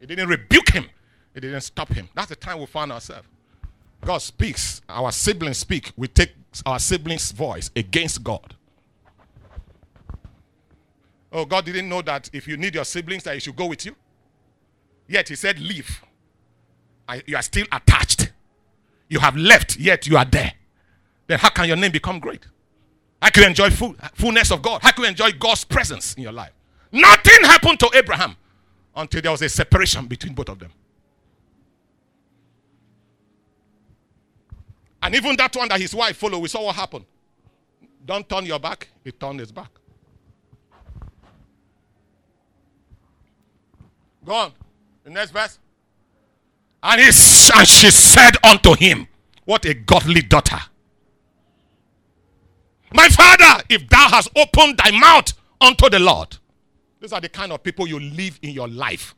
He 0.00 0.06
didn't 0.06 0.28
rebuke 0.28 0.68
him. 0.68 0.86
He 1.38 1.40
didn't 1.42 1.60
stop 1.60 1.92
him. 1.92 2.08
That's 2.16 2.30
the 2.30 2.34
time 2.34 2.58
we 2.58 2.66
find 2.66 2.90
ourselves. 2.90 3.28
God 4.04 4.18
speaks. 4.18 4.82
Our 4.88 5.12
siblings 5.12 5.58
speak. 5.58 5.92
We 5.96 6.08
take 6.08 6.32
our 6.66 6.80
siblings' 6.80 7.30
voice 7.30 7.70
against 7.76 8.24
God. 8.24 8.56
Oh, 11.30 11.44
God 11.44 11.64
didn't 11.64 11.88
know 11.88 12.02
that 12.02 12.28
if 12.32 12.48
you 12.48 12.56
need 12.56 12.74
your 12.74 12.84
siblings, 12.84 13.22
that 13.22 13.34
He 13.34 13.40
should 13.40 13.54
go 13.54 13.66
with 13.66 13.86
you. 13.86 13.94
Yet 15.06 15.28
He 15.28 15.36
said, 15.36 15.60
Leave. 15.60 16.02
you 17.24 17.36
are 17.36 17.42
still 17.42 17.66
attached. 17.70 18.32
You 19.08 19.20
have 19.20 19.36
left, 19.36 19.76
yet 19.76 20.08
you 20.08 20.16
are 20.16 20.24
there. 20.24 20.54
Then 21.28 21.38
how 21.38 21.50
can 21.50 21.68
your 21.68 21.76
name 21.76 21.92
become 21.92 22.18
great? 22.18 22.44
How 23.22 23.30
can 23.30 23.44
you 23.44 23.48
enjoy 23.50 23.70
full, 23.70 23.94
fullness 24.14 24.50
of 24.50 24.60
God? 24.60 24.82
How 24.82 24.90
can 24.90 25.04
you 25.04 25.10
enjoy 25.10 25.30
God's 25.38 25.62
presence 25.62 26.14
in 26.14 26.24
your 26.24 26.32
life? 26.32 26.50
Nothing 26.90 27.44
happened 27.44 27.78
to 27.78 27.90
Abraham 27.94 28.34
until 28.96 29.22
there 29.22 29.30
was 29.30 29.42
a 29.42 29.48
separation 29.48 30.06
between 30.06 30.34
both 30.34 30.48
of 30.48 30.58
them. 30.58 30.72
And 35.02 35.14
even 35.14 35.36
that 35.36 35.54
one 35.54 35.68
that 35.68 35.80
his 35.80 35.94
wife 35.94 36.16
followed, 36.16 36.40
we 36.40 36.48
saw 36.48 36.64
what 36.64 36.76
happened. 36.76 37.04
Don't 38.04 38.28
turn 38.28 38.46
your 38.46 38.58
back, 38.58 38.88
he 39.04 39.12
turned 39.12 39.40
his 39.40 39.52
back. 39.52 39.70
Go 44.24 44.34
on. 44.34 44.52
The 45.04 45.10
next 45.10 45.30
verse. 45.30 45.58
And, 46.82 47.00
he, 47.00 47.06
and 47.06 47.68
she 47.68 47.90
said 47.90 48.32
unto 48.44 48.74
him, 48.74 49.08
What 49.44 49.64
a 49.64 49.74
godly 49.74 50.22
daughter. 50.22 50.58
My 52.92 53.08
father, 53.08 53.64
if 53.68 53.88
thou 53.88 54.08
hast 54.08 54.30
opened 54.36 54.78
thy 54.78 54.90
mouth 54.90 55.32
unto 55.60 55.88
the 55.90 55.98
Lord, 55.98 56.36
these 57.00 57.12
are 57.12 57.20
the 57.20 57.28
kind 57.28 57.52
of 57.52 57.62
people 57.62 57.86
you 57.86 58.00
live 58.00 58.38
in 58.42 58.50
your 58.50 58.68
life. 58.68 59.14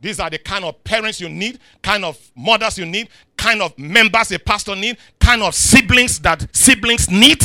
These 0.00 0.18
are 0.18 0.30
the 0.30 0.38
kind 0.38 0.64
of 0.64 0.82
parents 0.82 1.20
you 1.20 1.28
need, 1.28 1.58
kind 1.82 2.04
of 2.04 2.18
mothers 2.34 2.78
you 2.78 2.86
need, 2.86 3.08
kind 3.36 3.60
of 3.60 3.78
members 3.78 4.32
a 4.32 4.38
pastor 4.38 4.74
need, 4.74 4.96
kind 5.18 5.42
of 5.42 5.54
siblings 5.54 6.18
that 6.20 6.46
siblings 6.56 7.10
need. 7.10 7.42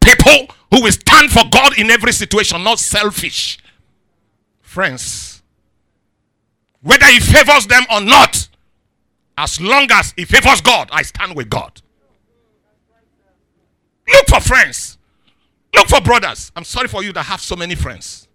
People 0.00 0.48
who 0.70 0.82
will 0.82 0.92
stand 0.92 1.30
for 1.30 1.44
God 1.50 1.78
in 1.78 1.90
every 1.90 2.12
situation, 2.12 2.62
not 2.64 2.78
selfish. 2.78 3.58
Friends, 4.60 5.42
whether 6.82 7.06
he 7.06 7.20
favors 7.20 7.66
them 7.66 7.84
or 7.92 8.00
not, 8.00 8.48
as 9.38 9.60
long 9.60 9.86
as 9.90 10.12
he 10.16 10.24
favors 10.24 10.60
God, 10.60 10.88
I 10.92 11.02
stand 11.02 11.36
with 11.36 11.48
God. 11.48 11.80
Look 14.08 14.28
for 14.28 14.40
friends. 14.40 14.98
Look 15.74 15.88
for 15.88 16.00
brothers. 16.00 16.52
I'm 16.54 16.64
sorry 16.64 16.88
for 16.88 17.02
you 17.02 17.12
that 17.14 17.22
have 17.22 17.40
so 17.40 17.56
many 17.56 17.74
friends. 17.74 18.28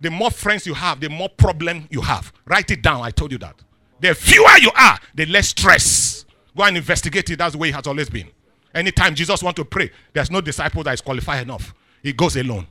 The 0.00 0.10
more 0.10 0.30
friends 0.30 0.66
you 0.66 0.74
have, 0.74 1.00
the 1.00 1.08
more 1.08 1.28
problem 1.28 1.88
you 1.90 2.00
have. 2.02 2.32
Write 2.44 2.70
it 2.70 2.82
down. 2.82 3.02
I 3.02 3.10
told 3.10 3.32
you 3.32 3.38
that. 3.38 3.56
The 4.00 4.14
fewer 4.14 4.58
you 4.60 4.70
are, 4.76 4.98
the 5.14 5.24
less 5.26 5.48
stress. 5.48 6.26
Go 6.56 6.64
and 6.64 6.76
investigate 6.76 7.30
it. 7.30 7.38
That's 7.38 7.52
the 7.52 7.58
way 7.58 7.70
it 7.70 7.74
has 7.74 7.86
always 7.86 8.10
been. 8.10 8.28
Anytime 8.74 9.14
Jesus 9.14 9.42
want 9.42 9.56
to 9.56 9.64
pray, 9.64 9.90
there's 10.12 10.30
no 10.30 10.40
disciple 10.42 10.82
that 10.82 10.94
is 10.94 11.00
qualified 11.00 11.42
enough. 11.42 11.74
He 12.02 12.12
goes 12.12 12.36
alone. 12.36 12.66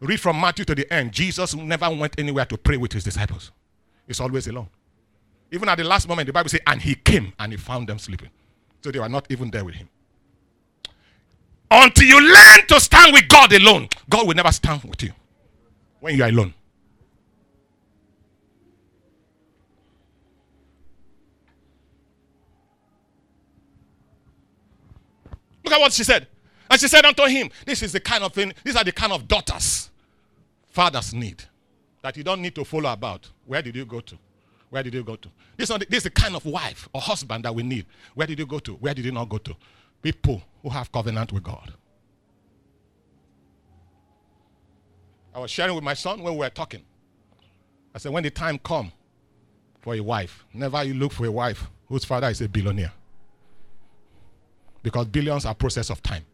Read 0.00 0.20
from 0.20 0.40
Matthew 0.40 0.64
to 0.64 0.74
the 0.74 0.92
end. 0.92 1.12
Jesus 1.12 1.54
never 1.54 1.88
went 1.90 2.18
anywhere 2.18 2.44
to 2.46 2.58
pray 2.58 2.76
with 2.76 2.92
his 2.92 3.04
disciples. 3.04 3.52
He's 4.06 4.20
always 4.20 4.48
alone. 4.48 4.68
Even 5.52 5.68
at 5.68 5.78
the 5.78 5.84
last 5.84 6.08
moment, 6.08 6.26
the 6.26 6.32
Bible 6.32 6.50
says, 6.50 6.60
and 6.66 6.82
he 6.82 6.96
came 6.96 7.32
and 7.38 7.52
he 7.52 7.56
found 7.56 7.88
them 7.88 7.98
sleeping. 7.98 8.30
So 8.82 8.90
they 8.90 8.98
were 8.98 9.08
not 9.08 9.26
even 9.30 9.50
there 9.50 9.64
with 9.64 9.76
him. 9.76 9.88
Until 11.70 12.06
you 12.06 12.20
learn 12.20 12.66
to 12.68 12.80
stand 12.80 13.12
with 13.12 13.28
God 13.28 13.52
alone, 13.52 13.88
God 14.10 14.26
will 14.26 14.34
never 14.34 14.52
stand 14.52 14.82
with 14.82 15.02
you 15.02 15.12
when 16.06 16.16
you 16.16 16.22
are 16.22 16.28
alone. 16.28 16.54
Look 25.64 25.74
at 25.74 25.80
what 25.80 25.92
she 25.92 26.04
said. 26.04 26.28
And 26.70 26.80
she 26.80 26.86
said 26.86 27.04
unto 27.04 27.24
him, 27.24 27.50
This 27.64 27.82
is 27.82 27.90
the 27.90 27.98
kind 27.98 28.22
of 28.22 28.32
thing, 28.32 28.52
these 28.62 28.76
are 28.76 28.84
the 28.84 28.92
kind 28.92 29.12
of 29.12 29.26
daughters 29.26 29.90
fathers 30.68 31.12
need. 31.12 31.42
That 32.02 32.16
you 32.16 32.22
don't 32.22 32.40
need 32.40 32.54
to 32.54 32.64
follow 32.64 32.92
about. 32.92 33.28
Where 33.44 33.60
did 33.60 33.74
you 33.74 33.84
go 33.84 33.98
to? 33.98 34.16
Where 34.70 34.84
did 34.84 34.94
you 34.94 35.02
go 35.02 35.16
to? 35.16 35.28
This 35.56 35.70
this 35.70 35.86
is 35.90 36.02
the 36.04 36.10
kind 36.10 36.36
of 36.36 36.46
wife 36.46 36.88
or 36.92 37.00
husband 37.00 37.44
that 37.44 37.54
we 37.54 37.64
need. 37.64 37.84
Where 38.14 38.28
did 38.28 38.38
you 38.38 38.46
go 38.46 38.60
to? 38.60 38.74
Where 38.74 38.94
did 38.94 39.04
you 39.04 39.12
not 39.12 39.28
go 39.28 39.38
to? 39.38 39.56
People 40.02 40.40
who 40.62 40.68
have 40.68 40.92
covenant 40.92 41.32
with 41.32 41.42
God. 41.42 41.72
I 45.36 45.38
was 45.38 45.50
sharing 45.50 45.74
with 45.74 45.84
my 45.84 45.92
son 45.92 46.22
when 46.22 46.32
we 46.32 46.38
were 46.38 46.48
talking. 46.48 46.82
I 47.94 47.98
said, 47.98 48.10
when 48.10 48.22
the 48.22 48.30
time 48.30 48.58
come 48.58 48.90
for 49.80 49.94
a 49.94 50.00
wife, 50.00 50.46
never 50.54 50.82
you 50.82 50.94
look 50.94 51.12
for 51.12 51.26
a 51.26 51.30
wife 51.30 51.68
whose 51.88 52.06
father 52.06 52.28
is 52.28 52.40
a 52.40 52.48
billionaire. 52.48 52.92
Because 54.82 55.04
billions 55.08 55.44
are 55.44 55.54
process 55.54 55.90
of 55.90 56.02
time. 56.02 56.24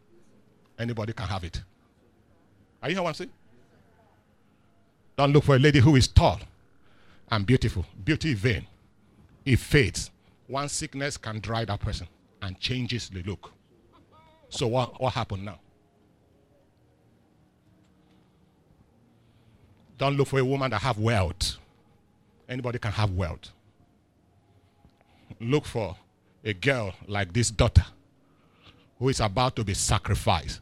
Anybody 0.79 1.11
can 1.11 1.27
have 1.27 1.43
it. 1.43 1.61
Are 2.81 2.87
you 2.87 2.95
hearing 2.95 3.03
what 3.03 3.09
I'm 3.09 3.15
saying? 3.15 3.31
Don't 5.17 5.33
look 5.33 5.43
for 5.43 5.57
a 5.57 5.59
lady 5.59 5.79
who 5.79 5.97
is 5.97 6.07
tall 6.07 6.39
and 7.29 7.45
beautiful. 7.45 7.85
Beauty 8.05 8.33
vain. 8.33 8.65
It 9.43 9.59
fades. 9.59 10.11
One 10.47 10.69
sickness 10.69 11.17
can 11.17 11.41
dry 11.41 11.65
that 11.65 11.81
person 11.81 12.07
and 12.41 12.57
changes 12.57 13.09
the 13.09 13.21
look. 13.23 13.51
So 14.47 14.67
what, 14.67 15.01
what 15.01 15.13
happened 15.13 15.43
now? 15.43 15.59
Don't 19.97 20.17
look 20.17 20.27
for 20.27 20.39
a 20.39 20.45
woman 20.45 20.71
that 20.71 20.81
have 20.81 20.97
wealth. 20.97 21.57
Anybody 22.49 22.79
can 22.79 22.91
have 22.91 23.11
wealth. 23.11 23.49
Look 25.39 25.65
for 25.65 25.95
a 26.43 26.53
girl 26.53 26.93
like 27.07 27.33
this 27.33 27.49
daughter 27.49 27.85
who 28.99 29.09
is 29.09 29.19
about 29.19 29.55
to 29.55 29.63
be 29.63 29.73
sacrificed. 29.73 30.61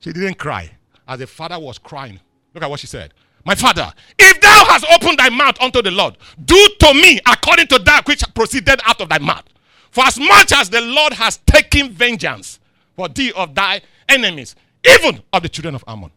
She 0.00 0.12
didn't 0.12 0.38
cry 0.38 0.70
as 1.06 1.18
the 1.18 1.26
father 1.26 1.58
was 1.58 1.78
crying. 1.78 2.20
Look 2.54 2.64
at 2.64 2.70
what 2.70 2.80
she 2.80 2.86
said. 2.86 3.12
My 3.44 3.54
father, 3.54 3.92
if 4.18 4.40
thou 4.40 4.64
hast 4.66 4.84
opened 4.92 5.18
thy 5.18 5.28
mouth 5.30 5.60
unto 5.60 5.82
the 5.82 5.90
Lord, 5.90 6.16
do 6.44 6.68
to 6.80 6.94
me 6.94 7.20
according 7.26 7.68
to 7.68 7.78
that 7.80 8.06
which 8.06 8.22
proceeded 8.34 8.80
out 8.84 9.00
of 9.00 9.08
thy 9.08 9.18
mouth. 9.18 9.44
For 9.90 10.04
as 10.04 10.18
much 10.18 10.52
as 10.52 10.70
the 10.70 10.80
Lord 10.80 11.14
has 11.14 11.38
taken 11.38 11.90
vengeance 11.90 12.60
for 12.96 13.08
thee 13.08 13.32
of 13.32 13.54
thy 13.54 13.80
enemies, 14.08 14.54
even 14.84 15.22
of 15.32 15.42
the 15.42 15.48
children 15.48 15.74
of 15.74 15.84
Ammon. 15.86 16.10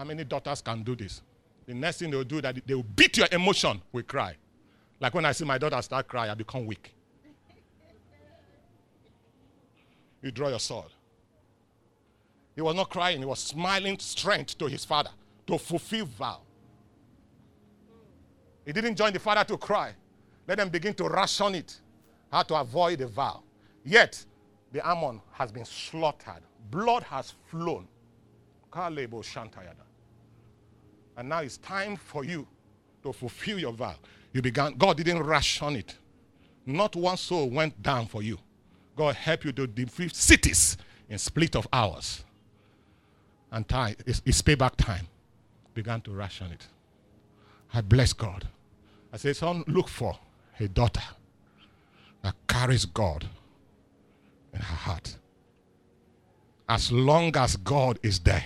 How 0.00 0.04
many 0.04 0.24
daughters 0.24 0.62
can 0.62 0.82
do 0.82 0.96
this? 0.96 1.20
The 1.66 1.74
next 1.74 1.98
thing 1.98 2.10
they'll 2.10 2.24
do 2.24 2.40
that 2.40 2.66
they 2.66 2.74
will 2.74 2.82
beat 2.82 3.18
your 3.18 3.26
emotion 3.30 3.82
with 3.92 4.06
cry. 4.06 4.34
Like 4.98 5.12
when 5.12 5.26
I 5.26 5.32
see 5.32 5.44
my 5.44 5.58
daughter 5.58 5.82
start 5.82 6.08
cry, 6.08 6.30
I 6.30 6.32
become 6.32 6.64
weak. 6.64 6.94
You 10.22 10.30
draw 10.30 10.48
your 10.48 10.58
sword. 10.58 10.86
He 12.54 12.62
was 12.62 12.74
not 12.74 12.88
crying, 12.88 13.18
he 13.18 13.26
was 13.26 13.40
smiling 13.40 13.98
strength 13.98 14.56
to 14.56 14.68
his 14.68 14.86
father 14.86 15.10
to 15.46 15.58
fulfill 15.58 16.06
vow. 16.06 16.40
He 18.64 18.72
didn't 18.72 18.96
join 18.96 19.12
the 19.12 19.18
father 19.18 19.44
to 19.44 19.58
cry. 19.58 19.92
Let 20.48 20.56
them 20.56 20.70
begin 20.70 20.94
to 20.94 21.10
ration 21.10 21.56
it, 21.56 21.78
how 22.32 22.42
to 22.44 22.54
avoid 22.54 23.00
the 23.00 23.06
vow. 23.06 23.42
Yet, 23.84 24.24
the 24.72 24.80
Ammon 24.88 25.20
has 25.32 25.52
been 25.52 25.66
slaughtered. 25.66 26.40
Blood 26.70 27.02
has 27.02 27.34
flown. 27.50 27.86
And 31.20 31.28
now 31.28 31.40
it's 31.40 31.58
time 31.58 31.96
for 31.96 32.24
you 32.24 32.46
to 33.02 33.12
fulfill 33.12 33.58
your 33.58 33.74
vow. 33.74 33.94
You 34.32 34.40
began, 34.40 34.72
God 34.78 34.96
didn't 34.96 35.18
rush 35.18 35.60
on 35.60 35.76
it. 35.76 35.98
Not 36.64 36.96
one 36.96 37.18
soul 37.18 37.50
went 37.50 37.82
down 37.82 38.06
for 38.06 38.22
you. 38.22 38.38
God 38.96 39.16
helped 39.16 39.44
you 39.44 39.52
to 39.52 39.66
defeat 39.66 40.16
cities 40.16 40.78
in 41.10 41.18
split 41.18 41.56
of 41.56 41.68
hours 41.74 42.24
and 43.52 43.68
time, 43.68 43.96
it's, 44.06 44.22
it's 44.24 44.40
payback 44.40 44.76
time, 44.76 45.06
began 45.74 46.00
to 46.02 46.10
rush 46.10 46.40
on 46.40 46.52
it. 46.52 46.66
I 47.74 47.82
bless 47.82 48.14
God. 48.14 48.48
I 49.12 49.18
said, 49.18 49.36
son, 49.36 49.62
look 49.66 49.88
for 49.88 50.18
a 50.58 50.68
daughter 50.68 51.02
that 52.22 52.34
carries 52.48 52.86
God 52.86 53.26
in 54.54 54.60
her 54.60 54.74
heart. 54.74 55.18
As 56.66 56.90
long 56.90 57.36
as 57.36 57.56
God 57.58 57.98
is 58.02 58.20
there, 58.20 58.44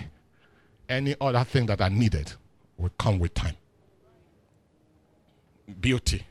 any 0.89 1.15
other 1.21 1.45
thing 1.45 1.67
that 1.67 1.79
I 1.79 1.87
needed 1.87 2.33
will 2.77 2.91
come 2.97 3.19
with 3.19 3.33
time. 3.33 3.55
Beauty 5.79 6.23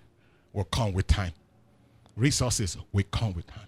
will 0.52 0.64
come 0.64 0.92
with 0.92 1.06
time. 1.06 1.32
Resources 2.16 2.76
will 2.92 3.04
come 3.10 3.34
with 3.34 3.46
time. 3.46 3.66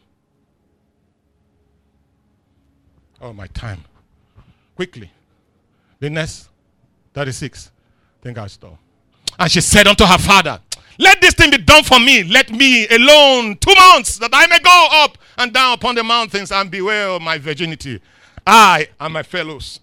Oh, 3.21 3.33
my 3.33 3.47
time 3.49 3.83
Quickly. 4.77 5.11
The 5.99 6.11
next 6.11 6.51
36. 7.15 7.71
Think 8.21 8.37
I 8.39 8.47
stop. 8.47 8.77
And 9.39 9.51
she 9.51 9.63
said 9.63 9.87
unto 9.87 10.05
her 10.05 10.19
father, 10.19 10.61
Let 10.99 11.21
this 11.23 11.33
thing 11.33 11.51
be 11.51 11.59
done 11.59 11.83
for 11.83 11.99
me. 11.99 12.25
Let 12.25 12.51
me 12.51 12.87
alone 12.89 13.57
two 13.57 13.75
months 13.75 14.19
that 14.19 14.31
I 14.33 14.47
may 14.47 14.59
go 14.59 14.89
up 14.91 15.17
and 15.39 15.53
down 15.53 15.73
upon 15.73 15.95
the 15.95 16.05
mountains 16.05 16.53
and 16.53 16.71
bewail 16.71 17.19
my 17.19 17.39
virginity. 17.39 18.01
I 18.47 18.89
and 19.01 19.15
my 19.15 19.23
fellows. 19.23 19.81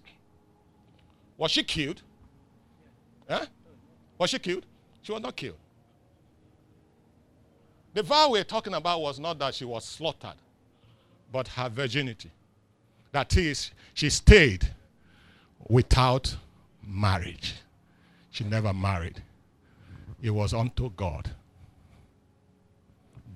Was 1.36 1.50
she 1.50 1.64
killed? 1.64 2.00
Huh? 3.28 3.46
Was 4.18 4.30
she 4.30 4.38
killed? 4.38 4.64
She 5.02 5.12
was 5.12 5.22
not 5.22 5.36
killed. 5.36 5.56
The 7.94 8.02
vow 8.02 8.30
we're 8.30 8.44
talking 8.44 8.74
about 8.74 9.00
was 9.00 9.20
not 9.20 9.38
that 9.38 9.54
she 9.54 9.64
was 9.64 9.84
slaughtered, 9.84 10.34
but 11.30 11.48
her 11.48 11.68
virginity. 11.68 12.30
That 13.12 13.36
is, 13.36 13.70
she 13.94 14.10
stayed 14.10 14.68
without 15.68 16.36
marriage. 16.82 17.54
She 18.30 18.42
never 18.44 18.72
married. 18.72 19.22
It 20.20 20.30
was 20.30 20.52
unto 20.52 20.90
God. 20.90 21.30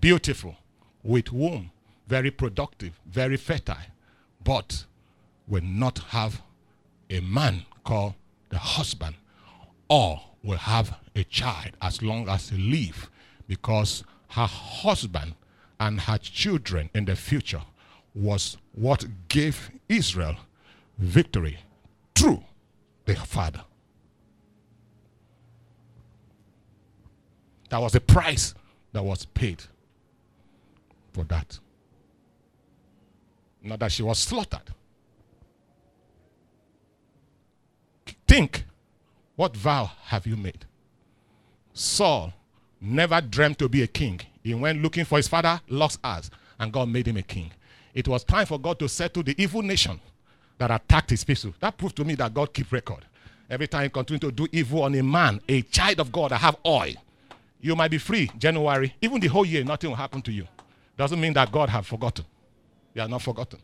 Beautiful, 0.00 0.56
with 1.04 1.32
womb, 1.32 1.70
very 2.08 2.30
productive, 2.30 2.98
very 3.06 3.36
fertile, 3.36 3.76
but 4.42 4.84
will 5.46 5.62
not 5.62 5.98
have 6.08 6.42
a 7.10 7.20
man 7.20 7.62
called 7.84 8.14
the 8.48 8.58
husband, 8.58 9.14
or 9.88 10.20
will 10.42 10.58
have 10.58 10.98
a 11.16 11.24
child 11.24 11.72
as 11.80 12.02
long 12.02 12.28
as 12.28 12.50
he 12.50 12.58
live, 12.58 13.10
because 13.46 14.04
her 14.28 14.46
husband 14.46 15.34
and 15.80 16.00
her 16.00 16.18
children 16.18 16.90
in 16.94 17.04
the 17.04 17.16
future 17.16 17.62
was 18.14 18.56
what 18.72 19.06
gave 19.28 19.70
Israel 19.88 20.36
victory 20.98 21.58
through 22.14 22.42
the 23.04 23.14
Father. 23.14 23.62
That 27.70 27.80
was 27.80 27.92
the 27.92 28.00
price 28.00 28.54
that 28.92 29.04
was 29.04 29.24
paid 29.26 29.62
for 31.12 31.24
that. 31.24 31.58
Not 33.62 33.80
that 33.80 33.92
she 33.92 34.02
was 34.02 34.18
slaughtered. 34.18 34.74
Think, 38.26 38.64
what 39.38 39.56
vow 39.56 39.88
have 40.06 40.26
you 40.26 40.34
made? 40.34 40.64
Saul 41.72 42.32
never 42.80 43.20
dreamed 43.20 43.56
to 43.60 43.68
be 43.68 43.82
a 43.84 43.86
king. 43.86 44.20
He 44.42 44.52
went 44.52 44.82
looking 44.82 45.04
for 45.04 45.16
his 45.16 45.28
father, 45.28 45.60
lost 45.68 46.00
us, 46.02 46.28
and 46.58 46.72
God 46.72 46.88
made 46.88 47.06
him 47.06 47.18
a 47.18 47.22
king. 47.22 47.52
It 47.94 48.08
was 48.08 48.24
time 48.24 48.46
for 48.46 48.58
God 48.58 48.80
to 48.80 48.88
settle 48.88 49.22
the 49.22 49.40
evil 49.40 49.62
nation 49.62 50.00
that 50.58 50.72
attacked 50.72 51.10
his 51.10 51.22
people. 51.22 51.54
That 51.60 51.78
proved 51.78 51.94
to 51.98 52.04
me 52.04 52.16
that 52.16 52.34
God 52.34 52.52
keep 52.52 52.72
record. 52.72 53.04
Every 53.48 53.68
time 53.68 53.84
you 53.84 53.90
continue 53.90 54.18
to 54.18 54.32
do 54.32 54.48
evil 54.50 54.82
on 54.82 54.96
a 54.96 55.04
man, 55.04 55.40
a 55.48 55.62
child 55.62 56.00
of 56.00 56.10
God 56.10 56.32
I 56.32 56.38
have 56.38 56.56
oil, 56.66 56.94
you 57.60 57.76
might 57.76 57.92
be 57.92 57.98
free 57.98 58.28
January, 58.38 58.92
even 59.00 59.20
the 59.20 59.28
whole 59.28 59.46
year, 59.46 59.62
nothing 59.62 59.90
will 59.90 59.96
happen 59.96 60.20
to 60.22 60.32
you. 60.32 60.48
Doesn't 60.96 61.20
mean 61.20 61.34
that 61.34 61.52
God 61.52 61.68
have 61.68 61.86
forgotten. 61.86 62.24
You 62.92 63.02
are 63.02 63.08
not 63.08 63.22
forgotten. 63.22 63.60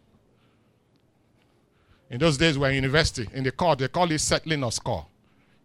In 2.11 2.21
those 2.21 2.39
days, 2.39 2.57
we're 2.57 2.69
in 2.69 2.77
university, 2.77 3.29
in 3.35 3.43
the 3.43 3.51
court, 3.51 3.81
they 3.81 3.89
call 3.89 4.09
it 4.13 4.21
settling 4.21 4.63
of 4.63 4.73
score. 4.73 5.07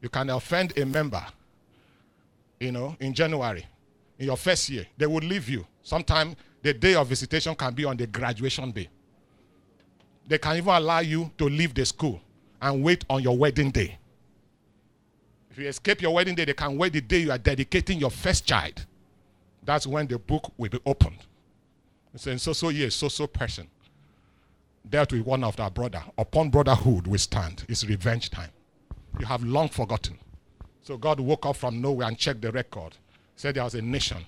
You 0.02 0.10
can 0.10 0.30
offend 0.30 0.78
a 0.78 0.86
member, 0.86 1.26
you 2.60 2.72
know, 2.72 2.96
in 3.00 3.14
January, 3.14 3.66
in 4.18 4.28
your 4.28 4.38
first 4.38 4.70
year. 4.70 4.86
They 4.98 5.06
will 5.06 5.20
leave 5.20 5.50
you. 5.50 5.66
Sometimes 5.82 6.36
the 6.62 6.74
day 6.74 6.96
of 6.96 7.08
visitation 7.08 7.56
can 7.56 7.74
be 7.74 7.86
on 7.86 7.98
the 7.98 8.08
graduation 8.08 8.72
day 8.72 8.90
they 10.30 10.38
can 10.38 10.56
even 10.56 10.70
allow 10.70 11.00
you 11.00 11.30
to 11.40 11.46
leave 11.46 11.74
the 11.74 11.84
school 11.84 12.22
and 12.62 12.84
wait 12.84 13.04
on 13.10 13.24
your 13.24 13.36
wedding 13.36 13.72
day. 13.72 13.98
If 15.50 15.58
you 15.58 15.68
escape 15.68 16.02
your 16.04 16.14
wedding 16.14 16.36
day, 16.36 16.46
they 16.46 16.54
can 16.54 16.78
wait 16.78 16.94
the 16.94 17.02
day 17.02 17.18
you 17.18 17.32
are 17.32 17.38
dedicating 17.40 18.00
your 18.00 18.12
first 18.12 18.46
child. 18.46 18.86
That's 19.64 19.88
when 19.88 20.06
the 20.06 20.20
book 20.20 20.54
will 20.56 20.70
be 20.70 20.80
opened. 20.86 21.18
It's 22.14 22.28
in 22.28 22.38
so 22.38 22.54
so 22.54 22.70
years, 22.70 22.94
so 22.96 23.10
so 23.10 23.26
person 23.26 23.68
dealt 24.88 25.12
with 25.12 25.22
one 25.26 25.44
of 25.44 25.60
our 25.60 25.72
brother. 25.72 26.02
Upon 26.18 26.52
brotherhood 26.52 27.08
we 27.08 27.18
stand. 27.18 27.66
It's 27.68 27.84
revenge 27.84 28.30
time. 28.30 28.52
You 29.20 29.26
have 29.26 29.44
long 29.44 29.70
forgotten. 29.70 30.18
So 30.82 30.98
God 30.98 31.20
woke 31.20 31.46
up 31.46 31.58
from 31.58 31.82
nowhere 31.82 32.08
and 32.08 32.18
checked 32.18 32.42
the 32.42 32.52
record. 32.52 32.96
Said 33.36 33.56
there 33.56 33.64
was 33.64 33.76
a 33.76 33.82
nation. 33.82 34.26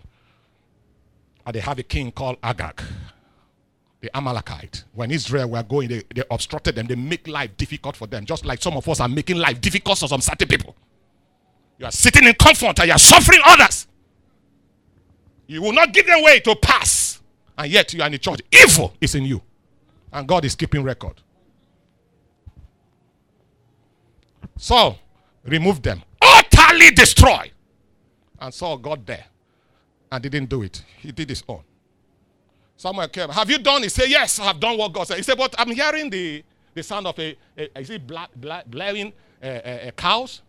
And 1.45 1.55
they 1.55 1.59
have 1.59 1.79
a 1.79 1.83
king 1.83 2.11
called 2.11 2.37
Agag, 2.43 2.81
the 4.01 4.15
Amalekite. 4.15 4.83
When 4.93 5.09
Israel 5.09 5.49
were 5.49 5.63
going, 5.63 5.89
they, 5.89 6.03
they 6.13 6.23
obstructed 6.29 6.75
them. 6.75 6.87
They 6.87 6.95
make 6.95 7.27
life 7.27 7.57
difficult 7.57 7.95
for 7.95 8.05
them. 8.05 8.25
Just 8.25 8.45
like 8.45 8.61
some 8.61 8.77
of 8.77 8.87
us 8.87 8.99
are 8.99 9.07
making 9.09 9.37
life 9.37 9.59
difficult 9.59 9.97
for 9.97 10.07
some 10.07 10.21
certain 10.21 10.47
people. 10.47 10.75
You 11.79 11.87
are 11.87 11.91
sitting 11.91 12.27
in 12.27 12.35
comfort 12.35 12.77
and 12.79 12.87
you 12.87 12.93
are 12.93 12.99
suffering 12.99 13.39
others. 13.43 13.87
You 15.47 15.61
will 15.61 15.73
not 15.73 15.93
give 15.93 16.05
them 16.05 16.21
way 16.21 16.39
to 16.41 16.55
pass. 16.55 17.21
And 17.57 17.71
yet 17.71 17.93
you 17.93 18.01
are 18.01 18.05
in 18.05 18.11
the 18.11 18.17
church. 18.19 18.41
Evil 18.51 18.93
is 19.01 19.15
in 19.15 19.25
you. 19.25 19.41
And 20.13 20.27
God 20.27 20.45
is 20.45 20.55
keeping 20.55 20.83
record. 20.83 21.21
So, 24.57 24.97
remove 25.43 25.81
them. 25.81 26.03
Utterly 26.21 26.91
destroy. 26.91 27.51
And 28.39 28.53
Saul 28.53 28.77
got 28.77 29.05
there 29.05 29.25
and 30.11 30.21
didn't 30.21 30.49
do 30.49 30.63
it. 30.63 30.83
He 30.99 31.11
did 31.11 31.29
his 31.29 31.43
own. 31.47 31.63
Someone 32.75 33.07
came. 33.09 33.29
Have 33.29 33.49
you 33.49 33.59
done? 33.59 33.83
He 33.83 33.89
said, 33.89 34.09
Yes, 34.09 34.39
I 34.39 34.45
have 34.45 34.59
done 34.59 34.77
what 34.77 34.91
God 34.91 35.07
said. 35.07 35.17
He 35.17 35.23
said, 35.23 35.37
But 35.37 35.53
I'm 35.57 35.69
hearing 35.69 36.09
the, 36.09 36.43
the 36.73 36.81
sound 36.81 37.05
of 37.05 37.17
a, 37.19 37.37
a 37.55 37.79
is 37.79 37.91
it 37.91 38.07
bla, 38.07 38.27
bla, 38.35 38.63
blaring 38.65 39.13
uh, 39.41 39.45
uh, 39.45 39.49
uh, 39.49 39.91
cows? 39.91 40.41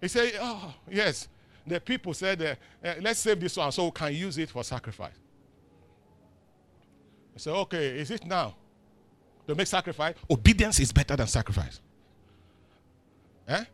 He 0.00 0.08
said, 0.08 0.32
Oh, 0.38 0.74
yes. 0.90 1.28
The 1.66 1.80
people 1.80 2.12
said, 2.12 2.42
uh, 2.42 2.54
uh, 2.86 2.94
Let's 3.00 3.20
save 3.20 3.40
this 3.40 3.56
one 3.56 3.72
so 3.72 3.86
we 3.86 3.90
can 3.92 4.14
use 4.14 4.36
it 4.36 4.50
for 4.50 4.62
sacrifice. 4.62 5.18
He 7.32 7.38
said, 7.38 7.54
Okay, 7.54 7.98
is 7.98 8.10
it 8.10 8.26
now? 8.26 8.56
To 9.46 9.54
make 9.54 9.66
sacrifice? 9.66 10.14
Obedience 10.30 10.80
is 10.80 10.92
better 10.92 11.16
than 11.16 11.26
sacrifice. 11.26 11.80
Eh? 13.48 13.64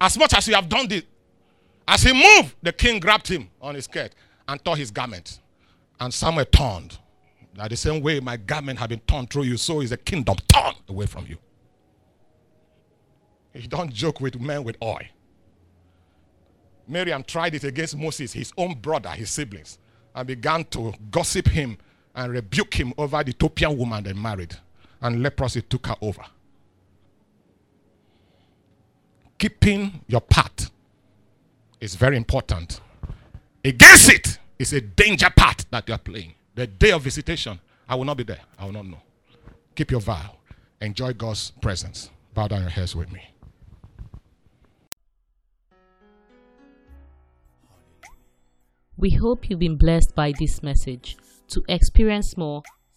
As 0.00 0.18
much 0.18 0.34
as 0.34 0.46
you 0.48 0.54
have 0.54 0.68
done 0.68 0.88
this, 0.88 1.04
as 1.86 2.02
he 2.02 2.12
moved, 2.12 2.54
the 2.62 2.72
king 2.72 3.00
grabbed 3.00 3.28
him 3.28 3.48
on 3.60 3.74
his 3.74 3.84
skirt 3.84 4.12
and 4.46 4.62
tore 4.64 4.76
his 4.76 4.90
garment. 4.90 5.40
And 5.98 6.12
Samuel 6.12 6.44
turned. 6.46 6.98
Now, 7.56 7.68
the 7.68 7.76
same 7.76 8.02
way 8.02 8.18
my 8.20 8.36
garment 8.36 8.78
had 8.78 8.90
been 8.90 9.00
torn 9.00 9.26
through 9.26 9.44
you, 9.44 9.56
so 9.56 9.80
is 9.80 9.90
the 9.90 9.96
kingdom 9.96 10.36
torn 10.48 10.74
away 10.88 11.06
from 11.06 11.26
you. 11.26 11.36
You 13.54 13.68
don't 13.68 13.92
joke 13.92 14.20
with 14.20 14.40
men 14.40 14.64
with 14.64 14.76
oil. 14.82 15.00
Miriam 16.88 17.22
tried 17.22 17.54
it 17.54 17.64
against 17.64 17.96
Moses, 17.96 18.32
his 18.32 18.52
own 18.56 18.74
brother, 18.74 19.10
his 19.10 19.30
siblings, 19.30 19.78
and 20.14 20.26
began 20.26 20.64
to 20.64 20.92
gossip 21.10 21.48
him 21.48 21.76
and 22.14 22.32
rebuke 22.32 22.74
him 22.74 22.92
over 22.98 23.22
the 23.22 23.30
Ethiopian 23.30 23.76
woman 23.76 24.02
they 24.02 24.12
married. 24.12 24.56
And 25.02 25.22
leprosy 25.22 25.62
took 25.62 25.88
her 25.88 25.96
over. 26.00 26.24
Keeping 29.38 30.00
your 30.06 30.20
part 30.20 30.70
is 31.80 31.96
very 31.96 32.16
important. 32.16 32.80
Against 33.64 34.08
it 34.12 34.38
is 34.58 34.72
a 34.72 34.80
danger 34.80 35.28
part 35.36 35.64
that 35.70 35.88
you 35.88 35.94
are 35.94 35.98
playing. 35.98 36.34
The 36.54 36.68
day 36.68 36.92
of 36.92 37.02
visitation, 37.02 37.58
I 37.88 37.96
will 37.96 38.04
not 38.04 38.16
be 38.16 38.22
there. 38.22 38.40
I 38.56 38.64
will 38.64 38.72
not 38.72 38.86
know. 38.86 39.02
Keep 39.74 39.90
your 39.90 40.00
vow. 40.00 40.36
Enjoy 40.80 41.12
God's 41.12 41.50
presence. 41.60 42.10
Bow 42.34 42.46
down 42.46 42.60
your 42.60 42.70
heads 42.70 42.94
with 42.94 43.10
me. 43.10 43.22
We 48.96 49.10
hope 49.10 49.50
you've 49.50 49.58
been 49.58 49.76
blessed 49.76 50.14
by 50.14 50.32
this 50.38 50.62
message. 50.62 51.16
To 51.48 51.64
experience 51.68 52.36
more, 52.36 52.62